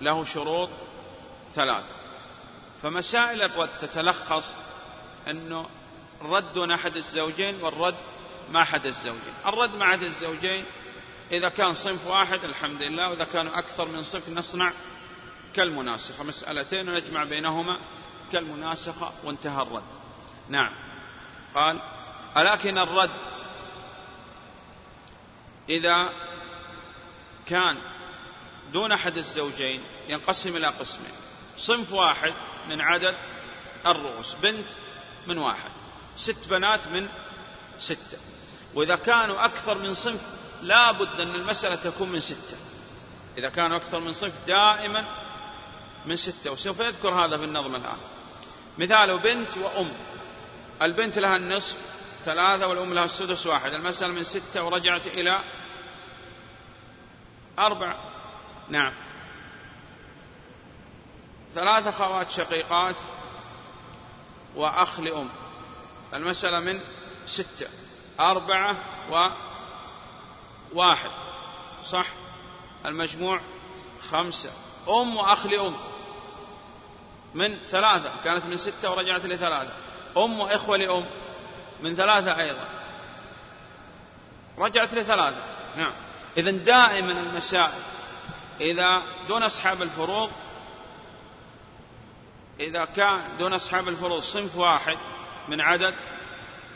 [0.00, 0.70] له شروط
[1.54, 1.84] ثلاث.
[2.82, 4.56] فمسائل الرد تتلخص
[5.28, 5.66] أنه
[6.54, 7.96] دون أحد الزوجين والرد
[8.50, 9.34] مع أحد الزوجين.
[9.46, 10.64] الرد مع أحد الزوجين
[11.32, 13.08] إذا كان صنف واحد الحمد لله.
[13.08, 14.72] وإذا كانوا أكثر من صنف نصنع
[15.54, 16.24] كالمناسخة.
[16.24, 17.78] مسألتين ونجمع بينهما
[18.32, 19.94] كالمناسخة وانتهى الرد.
[20.48, 20.74] نعم.
[21.54, 21.80] قال
[22.36, 23.10] ولكن الرد
[25.68, 26.12] إذا
[27.46, 27.78] كان
[28.72, 31.12] دون أحد الزوجين ينقسم إلى قسمين.
[31.56, 32.34] صنف واحد
[32.68, 33.14] من عدد
[33.86, 34.70] الرؤوس بنت
[35.26, 35.70] من واحد
[36.16, 37.08] ست بنات من
[37.78, 38.18] ستة.
[38.74, 42.56] وإذا كانوا أكثر من صنف لا بد أن المسألة تكون من ستة.
[43.38, 45.04] إذا كانوا أكثر من صنف دائما
[46.06, 46.50] من ستة.
[46.52, 47.98] وسوف يذكر هذا في النظم الآن.
[48.78, 49.92] مثاله بنت وأم.
[50.82, 51.76] البنت لها النصف
[52.24, 53.72] ثلاثة والأم لها السدس واحد.
[53.72, 55.40] المسألة من ستة ورجعت إلى
[57.58, 57.96] أربعة.
[58.68, 58.94] نعم.
[61.54, 62.96] ثلاث أخوات شقيقات
[64.54, 65.28] وأخ لأم.
[66.14, 66.80] المسألة من
[67.26, 67.66] ستة.
[68.20, 68.76] أربعة
[70.74, 71.10] وواحد
[71.82, 72.06] صح؟
[72.86, 73.40] المجموع
[74.10, 74.50] خمسة.
[74.88, 75.76] أم وأخ لأم.
[77.34, 78.22] من ثلاثة.
[78.24, 79.72] كانت من ستة ورجعت لثلاثة.
[80.16, 81.06] أم وإخوة لأم.
[81.80, 82.68] من ثلاثة أيضا.
[84.58, 85.44] رجعت لثلاثة.
[85.76, 85.94] نعم.
[86.36, 87.82] إذا دائما المسائل.
[88.60, 90.30] إذا دون أصحاب الفروض
[92.60, 94.98] إذا كان دون أصحاب الفروض صنف واحد
[95.48, 95.94] من عدد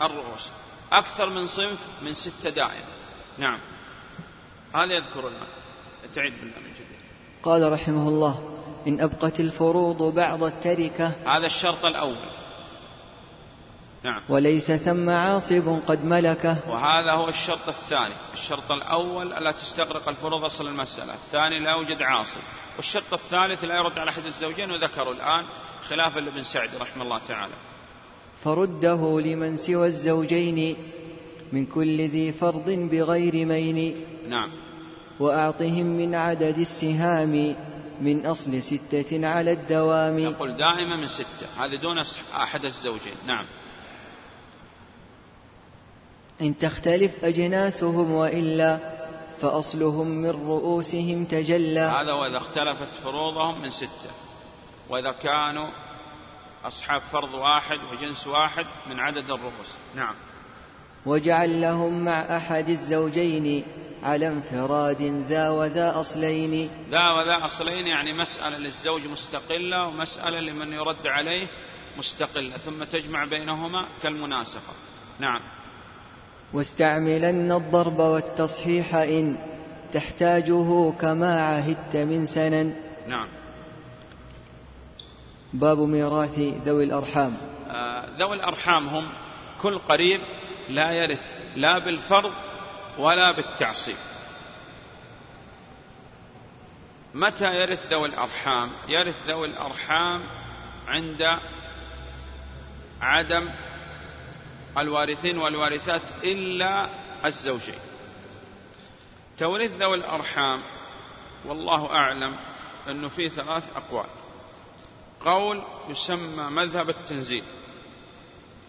[0.02, 0.50] الرؤوس.
[0.92, 2.92] أكثر من صنف من ستة دائما.
[3.38, 3.77] نعم.
[4.74, 5.46] هذا يذكر لنا
[6.14, 6.98] تعيد بالله من جديد.
[7.42, 12.16] قال رحمه الله إن أبقت الفروض بعض التركة هذا الشرط الأول.
[14.04, 14.22] نعم.
[14.28, 16.56] وليس ثم عاصب قد ملكه.
[16.70, 18.14] وهذا هو الشرط الثاني.
[18.34, 21.14] الشرط الأول ألا تستغرق الفروض أصل المسألة.
[21.14, 22.40] الثاني لا يوجد عاصب.
[22.76, 25.44] والشرط الثالث لا يرد على أحد الزوجين وذكروا الآن
[25.88, 27.54] خلافا لابن سعد رحمه الله تعالى.
[28.44, 30.76] فرده لمن سوى الزوجين
[31.52, 34.04] من كل ذي فرض بغير مين.
[34.28, 34.50] نعم.
[35.20, 37.56] وأعطهم من عدد السهام
[38.00, 40.18] من أصل ستة على الدوام.
[40.18, 41.46] يقول دائما من ستة.
[41.64, 41.98] هذه دون
[42.34, 43.16] أحد الزوجين.
[43.26, 43.46] نعم.
[46.40, 48.78] إن تختلف أجناسهم وإلا
[49.40, 51.80] فأصلهم من رؤوسهم تجلى.
[51.80, 54.10] هذا وإذا اختلفت فروضهم من ستة.
[54.90, 55.68] وإذا كانوا
[56.64, 59.74] أصحاب فرض واحد وجنس واحد من عدد الرؤوس.
[59.94, 60.14] نعم.
[61.08, 63.64] وجعل لهم مع أحد الزوجين
[64.02, 66.70] على انفراد ذا وذا أصلين.
[66.90, 71.46] ذا وذا أصلين يعني مسألة للزوج مستقلة ومسألة لمن يرد عليه
[71.98, 74.72] مستقلة ثم تجمع بينهما كالمناسخة
[75.18, 75.40] نعم.
[76.52, 79.36] واستعملن الضرب والتصحيح إن
[79.92, 82.74] تحتاجه كما عهدت من سنن.
[83.08, 83.28] نعم.
[85.52, 87.36] باب ميراث ذوي الأرحام.
[87.68, 89.12] آه ذوي الأرحام هم
[89.62, 90.20] كل قريب
[90.68, 92.32] لا يرث لا بالفرض
[92.98, 93.96] ولا بالتعصيب.
[97.14, 100.22] متى يرث ذوي الأرحام؟ يرث ذوي الأرحام
[100.86, 101.22] عند
[103.00, 103.50] عدم
[104.78, 106.88] الوارثين والوارثات إلا
[107.24, 107.78] الزوجين.
[109.38, 110.58] تورث ذوي الأرحام
[111.46, 112.38] والله أعلم
[112.88, 114.08] أنه في ثلاث أقوال.
[115.20, 117.44] قول يسمى مذهب التنزيل.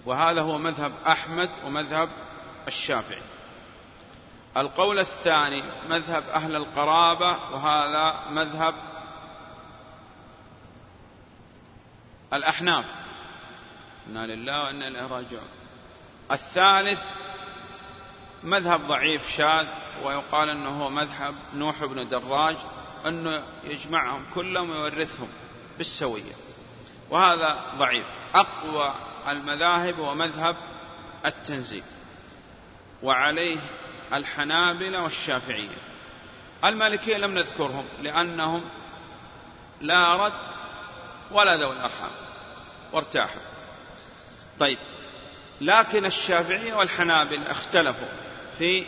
[0.10, 2.10] وهذا هو مذهب أحمد ومذهب
[2.68, 3.22] الشافعي.
[4.58, 8.74] القول الثاني مذهب أهل القرابة وهذا مذهب
[12.34, 12.86] الأحناف.
[14.08, 15.50] إنا لله وإنا إليه راجعون.
[16.32, 17.00] الثالث
[18.44, 19.68] مذهب ضعيف شاذ
[20.04, 22.58] ويقال أنه هو مذهب نوح بن دراج
[23.06, 25.30] أنه يجمعهم كلهم ويورثهم
[25.78, 26.49] بالسوية.
[27.10, 28.06] وهذا ضعيف.
[28.36, 28.96] أقوى
[29.28, 30.56] المذاهب ومذهب
[31.26, 31.84] التنزيل.
[33.04, 33.60] وعليه
[34.14, 35.78] الحنابلة والشافعية.
[36.64, 38.70] المالكية لم نذكرهم لأنهم
[39.82, 40.34] لا رد
[41.32, 42.12] ولا ذوي الأرحام.
[42.94, 43.42] وارتاحوا.
[44.60, 44.78] طيب.
[45.62, 48.08] لكن الشافعية والحنابلة اختلفوا
[48.58, 48.86] في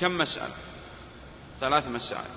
[0.00, 0.54] كم مسألة؟
[1.60, 2.30] ثلاث مسائل.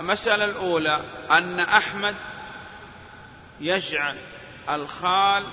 [0.00, 2.16] المسألة الأولى أن أحمد
[3.60, 4.16] يجعل
[4.68, 5.46] الخال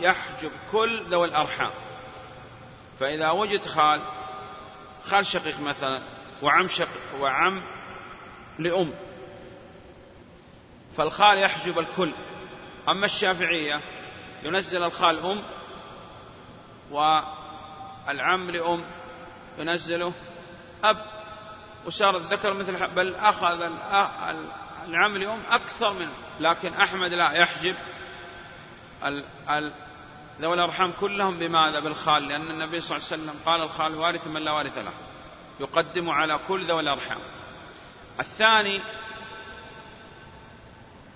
[0.00, 1.72] يحجب كل ذوي الأرحام.
[2.98, 4.02] فإذا وجد خال
[5.02, 6.00] خال شقيق مثلا
[6.42, 7.62] وعم شقيق وعم
[8.58, 8.94] لأم
[10.96, 12.12] فالخال يحجب الكل.
[12.88, 13.80] أما الشافعية
[14.42, 15.42] ينزل الخال أم
[16.90, 18.84] والعم لأم
[19.58, 20.12] ينزله
[20.84, 20.96] أب.
[21.86, 23.62] وصار الذكر مثل بل أخذ
[24.84, 27.76] العم لأم أكثر منه لكن أحمد لا يحجب.
[30.40, 34.42] ذوي الأرحام كلهم بماذا؟ بالخال لأن النبي صلى الله عليه وسلم قال الخال وارث من
[34.42, 34.92] لا وارث له
[35.60, 37.20] يقدم على كل ذوي الأرحام.
[38.20, 38.80] الثاني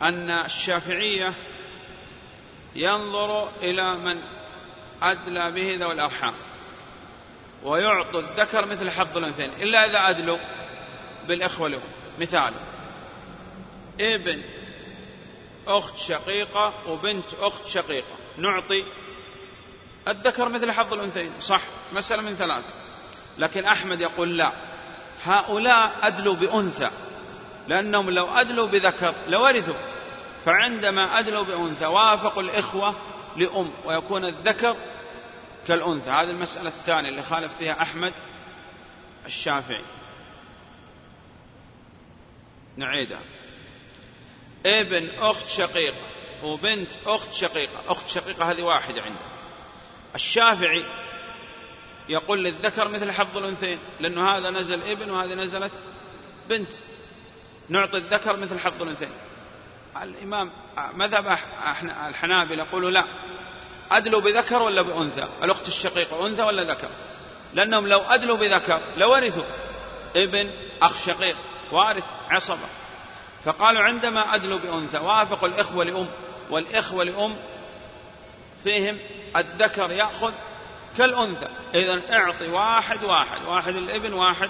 [0.02, 1.34] أن الشافعية
[2.74, 4.22] ينظر إلى من
[5.02, 6.34] أدلى به ذوي الأرحام
[7.62, 10.38] ويعطي الذكر مثل حظ الأنثيين إلا إذا أدلوا
[11.28, 11.80] بالإخوة له
[12.18, 12.54] مثال
[14.00, 14.42] ابن
[15.66, 18.16] أخت شقيقة وبنت أخت شقيقة.
[18.36, 18.84] نعطي
[20.08, 21.40] الذكر مثل حظ الأنثيين.
[21.40, 22.72] صح مسألة من ثلاثة.
[23.38, 24.52] لكن أحمد يقول لا.
[25.22, 26.90] هؤلاء أدلوا بأنثى
[27.68, 29.94] لأنهم لو أدلوا بذكر لورثوا.
[30.44, 32.94] فعندما أدلوا بأنثى وافقوا الإخوة
[33.36, 34.76] لأم ويكون الذكر
[35.66, 36.10] كالأنثى.
[36.10, 38.12] هذه المسألة الثانية اللي خالف فيها أحمد
[39.26, 39.84] الشافعي.
[42.76, 43.20] نعيدها.
[44.66, 45.96] ابن أخت شقيقة
[46.42, 49.20] وبنت أخت شقيقة أخت شقيقة هذه واحدة عنده
[50.14, 50.84] الشافعي
[52.08, 55.72] يقول للذكر مثل حظ الأنثيين لأنه هذا نزل ابن وهذه نزلت
[56.48, 56.70] بنت.
[57.68, 59.12] نعطي الذكر مثل حظ الأنثيين.
[60.02, 60.50] الإمام
[60.94, 61.38] مذهب
[62.08, 63.04] الحنابل يقولوا لا.
[63.90, 66.88] أدلوا بذكر ولا بأنثى؟ الأخت الشقيقة أنثى ولا ذكر؟
[67.54, 69.44] لأنهم لو أدلوا بذكر لورثوا
[70.16, 70.50] ابن
[70.82, 71.36] أخ شقيق
[71.72, 72.68] وارث عصبة.
[73.44, 76.08] فقالوا عندما أدلوا بأنثى وافقوا الإخوة لأم
[76.50, 77.36] والإخوة لأم
[78.64, 78.98] فيهم
[79.36, 80.32] الذكر يأخذ
[80.98, 81.48] كالأنثى.
[81.74, 84.48] إذا اعطي واحد واحد واحد للابن واحد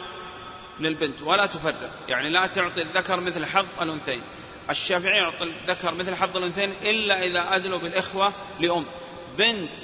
[0.81, 1.91] للبنت ولا تفرق.
[2.09, 4.23] يعني لا تعطي الذكر مثل حظ الأنثيين.
[4.71, 8.87] الشافعي يعطي الذكر مثل حظ الأنثيين إلا إذا أدلوا بالإخوة لأم.
[9.39, 9.79] بنت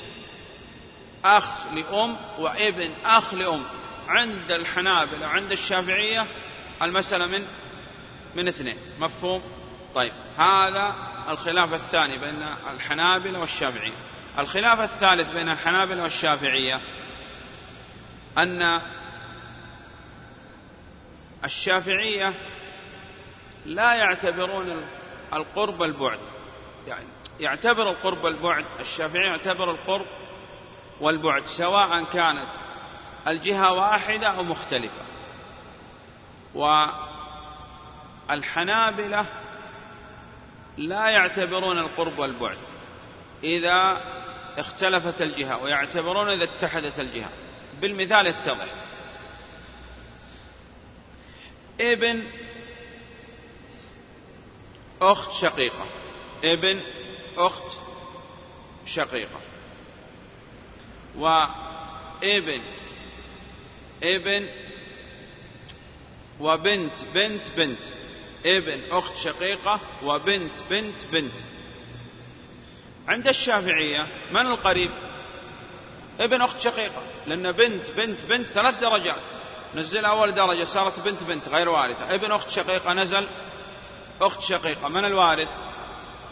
[1.25, 3.63] أخ لأم وابن أخ لأم.
[4.09, 6.27] عند الحنابلة وعند الشافعية
[6.83, 7.47] المسألة من
[8.35, 9.43] من اثنين مفهوم؟
[9.95, 10.95] طيب هذا
[11.29, 13.93] الخلاف الثاني بين الحنابلة والشافعية.
[14.39, 16.81] الخلاف الثالث بين الحنابلة والشافعية
[18.39, 18.81] أن
[21.45, 22.35] الشافعية
[23.67, 24.85] لا يعتبرون
[25.35, 26.19] القرب البعد.
[26.87, 27.07] يعني
[27.41, 30.07] يعتبر القرب البعد الشافعي يعتبر القرب
[31.01, 32.51] والبعد سواء كانت
[33.29, 35.05] الجهة واحدة أو مختلفة.
[38.31, 39.27] والحنابلة
[40.77, 42.59] لا يعتبرون القرب والبعد
[43.45, 44.03] إذا
[44.59, 47.31] اختلفت الجهة ويعتبرون إذا اتحدت الجهة.
[47.81, 48.67] بالمثال يتضح
[51.81, 52.23] ابن
[55.03, 55.87] أخت شقيقة.
[56.45, 56.81] ابن
[57.37, 57.81] أخت
[58.87, 59.41] شقيقة.
[61.19, 62.63] وابن
[64.03, 64.47] ابن
[66.41, 67.85] وبنت بنت بنت.
[68.47, 71.37] ابن أخت شقيقة وبنت بنت بنت.
[73.09, 74.91] عند الشافعية من القريب؟
[76.21, 79.23] ابن أخت شقيقة لأن بنت بنت بنت ثلاث درجات.
[79.75, 82.15] نزل أول درجة صارت بنت بنت غير وارثة.
[82.15, 83.27] ابن أخت شقيقة نزل
[84.21, 84.89] أخت شقيقة.
[84.89, 85.49] من الوارث؟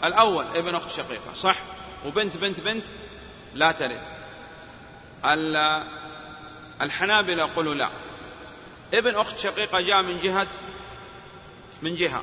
[0.05, 1.63] الأول ابن أخت شقيقة صح؟
[2.07, 2.85] وبنت بنت بنت؟
[3.55, 4.01] لا ترث
[6.83, 7.91] الحنابلة يقولوا لا.
[8.95, 10.49] ابن أخت شقيقة جاء من جهة
[11.83, 12.23] من جهة.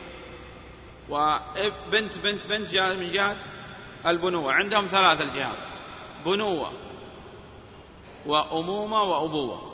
[1.09, 3.37] وبنت بنت بنت جاء من جهة
[4.05, 4.53] البنوة.
[4.53, 5.63] عندهم ثلاث الجهات.
[6.25, 6.73] بنوة
[8.25, 9.71] وأمومة وأبوة.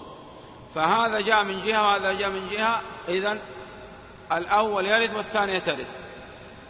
[0.76, 2.82] فهذا جاء من جهة وهذا جاء من جهة.
[3.08, 3.42] إذا
[4.32, 6.00] الأول يرث والثانية ترث.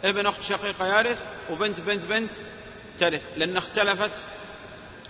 [0.04, 2.32] ابن أخت شقيقة يرث وبنت بنت بنت
[2.98, 3.22] ترث.
[3.36, 4.24] لأن اختلفت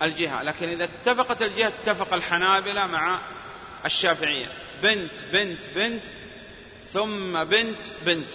[0.01, 0.43] الجهة.
[0.43, 3.21] لكن إذا اتفقت الجهة اتفق الحنابلة مع
[3.85, 4.47] الشافعية.
[4.83, 6.03] بنت بنت بنت
[6.93, 8.33] ثم بنت بنت.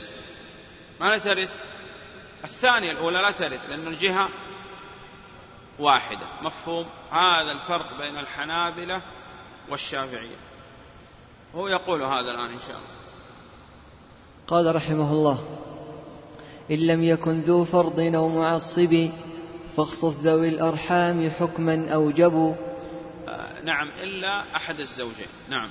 [1.01, 1.61] ما لا ترث؟
[2.45, 4.29] الثانية الأولى لا ترث لأن الجهة
[5.79, 6.27] واحدة.
[6.43, 9.03] مفهوم؟ هذا الفرق بين الحنابلة
[9.71, 10.37] والشافعية.
[11.55, 12.99] هو يقول هذا الآن إن شاء الله.
[14.47, 15.59] قال رحمه الله
[16.71, 19.11] إن لم يكن ذو فرض أو معصب
[19.77, 22.55] فاخصص ذوي الأرحام حكما أوجبوا
[23.29, 25.29] آه نعم إلا أحد الزوجين.
[25.49, 25.71] نعم.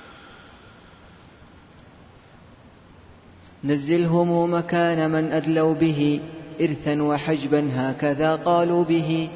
[3.64, 6.20] نزلهم مكان من أدلوا به
[6.60, 9.28] إرثا وحجبا هكذا قالوا به.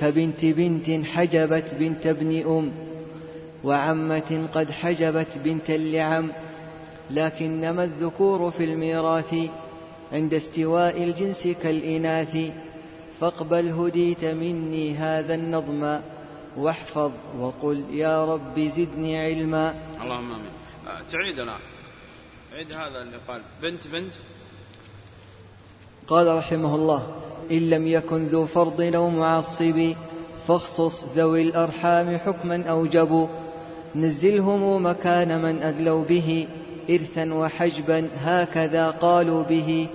[0.00, 2.72] كبنت بنت حجبت بنت ابن أم
[3.64, 6.30] وعمة قد حجبت بنت لعم
[7.10, 9.34] لكنما الذكور في الميراث
[10.12, 12.50] عند استواء الجنس كالإناث.
[13.20, 15.98] فاقبل هديت مني هذا النظم
[16.56, 19.74] واحفظ وقل يا رب زدني علما.
[20.02, 20.52] اللهم آمين.
[20.86, 21.77] آه، تعيد الان
[22.52, 23.42] عيد هذا اللي قال.
[23.62, 24.14] بنت بنت.
[26.08, 27.16] قال رحمه الله
[27.50, 29.94] إن لم يكن ذو فرض أو معصب
[30.48, 33.28] فاخصص ذوي الأرحام حكما أوجبوا
[33.94, 36.48] نزلهم مكان من أدلوا به
[36.90, 39.88] إرثا وحجبا هكذا قالوا به.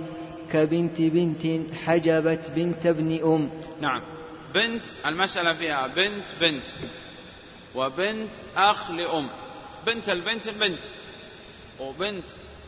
[0.52, 3.50] كبنت بنت حجبت بنت ابن أم.
[3.80, 4.02] نعم.
[4.54, 6.66] بنت المسألة فيها بنت بنت
[7.74, 9.28] وبنت أخ لأم.
[9.86, 10.84] بنت البنت بنت
[11.80, 12.24] وبنت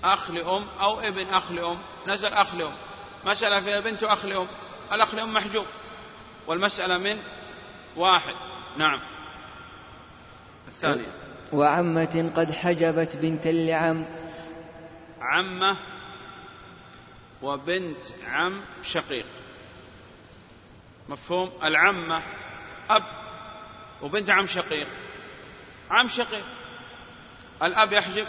[0.06, 2.74] أخ لأم أو ابن أخ لأم نزل أخ لأم
[3.24, 4.48] مسألة فيها بنت أخ لأم
[4.92, 5.66] الأخ لأم محجوب.
[6.46, 7.22] والمسألة من
[7.96, 8.34] واحد.
[8.76, 9.00] نعم.
[10.68, 11.12] الثانية.
[11.52, 14.04] وعمة قد حجبت بنت لعم
[15.20, 15.76] عمة
[17.42, 19.26] وبنت عم شقيق.
[21.08, 22.22] مفهوم؟ العمة
[22.90, 23.02] أب
[24.02, 24.88] وبنت عم شقيق.
[25.90, 26.44] عم شقيق.
[27.62, 28.26] الأب يحجب.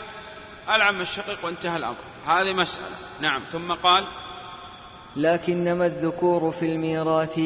[0.69, 1.97] العم الشقيق وانتهى الأمر.
[2.25, 2.95] هذه مسألة.
[3.21, 3.41] نعم.
[3.41, 4.07] ثم قال
[5.15, 7.39] لكنما الذكور في الميراث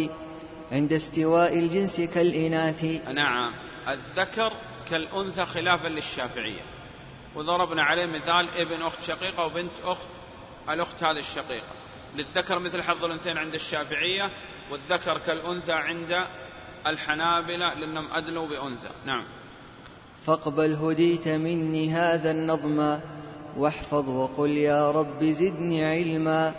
[0.72, 2.84] عند استواء الجنس كالإناث.
[3.08, 3.54] نعم.
[3.88, 4.54] الذكر
[4.90, 6.62] كالأنثى خلافا للشافعية.
[7.36, 10.08] وضربنا عليه مثال ابن أخت شقيقة وبنت أخت
[10.70, 11.68] الأخت هذه الشقيقة.
[12.16, 14.32] للذكر مثل حظ الأنثيين عند الشافعية
[14.72, 16.28] والذكر كالأنثى عند
[16.88, 18.90] الحنابلة لأنهم أدلوا بأنثى.
[19.06, 19.41] نعم.
[20.26, 22.98] فاقبل هديت مني هذا النظم
[23.58, 26.54] واحفظ وقل يا رب زدني علما.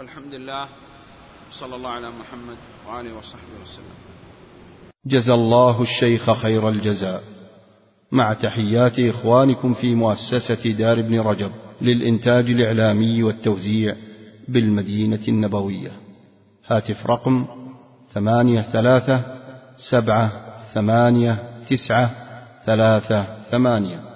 [0.00, 0.68] والحمد لله
[1.50, 2.56] صلى الله على محمد
[2.88, 3.94] وآله وصحبه وسلم.
[5.06, 7.22] جزى الله الشيخ خير الجزاء.
[8.12, 13.96] مع تحيات إخوانكم في مؤسسة دار ابن رجب للإنتاج الإعلامي والتوزيع
[14.48, 15.92] بالمدينة النبوية.
[16.66, 17.46] هاتف رقم
[18.14, 19.22] ثمانية ثلاثة
[19.90, 20.32] سبعة
[20.74, 21.38] ثمانية
[21.70, 22.23] تسعة
[22.66, 24.13] ثلاثة ثمانية.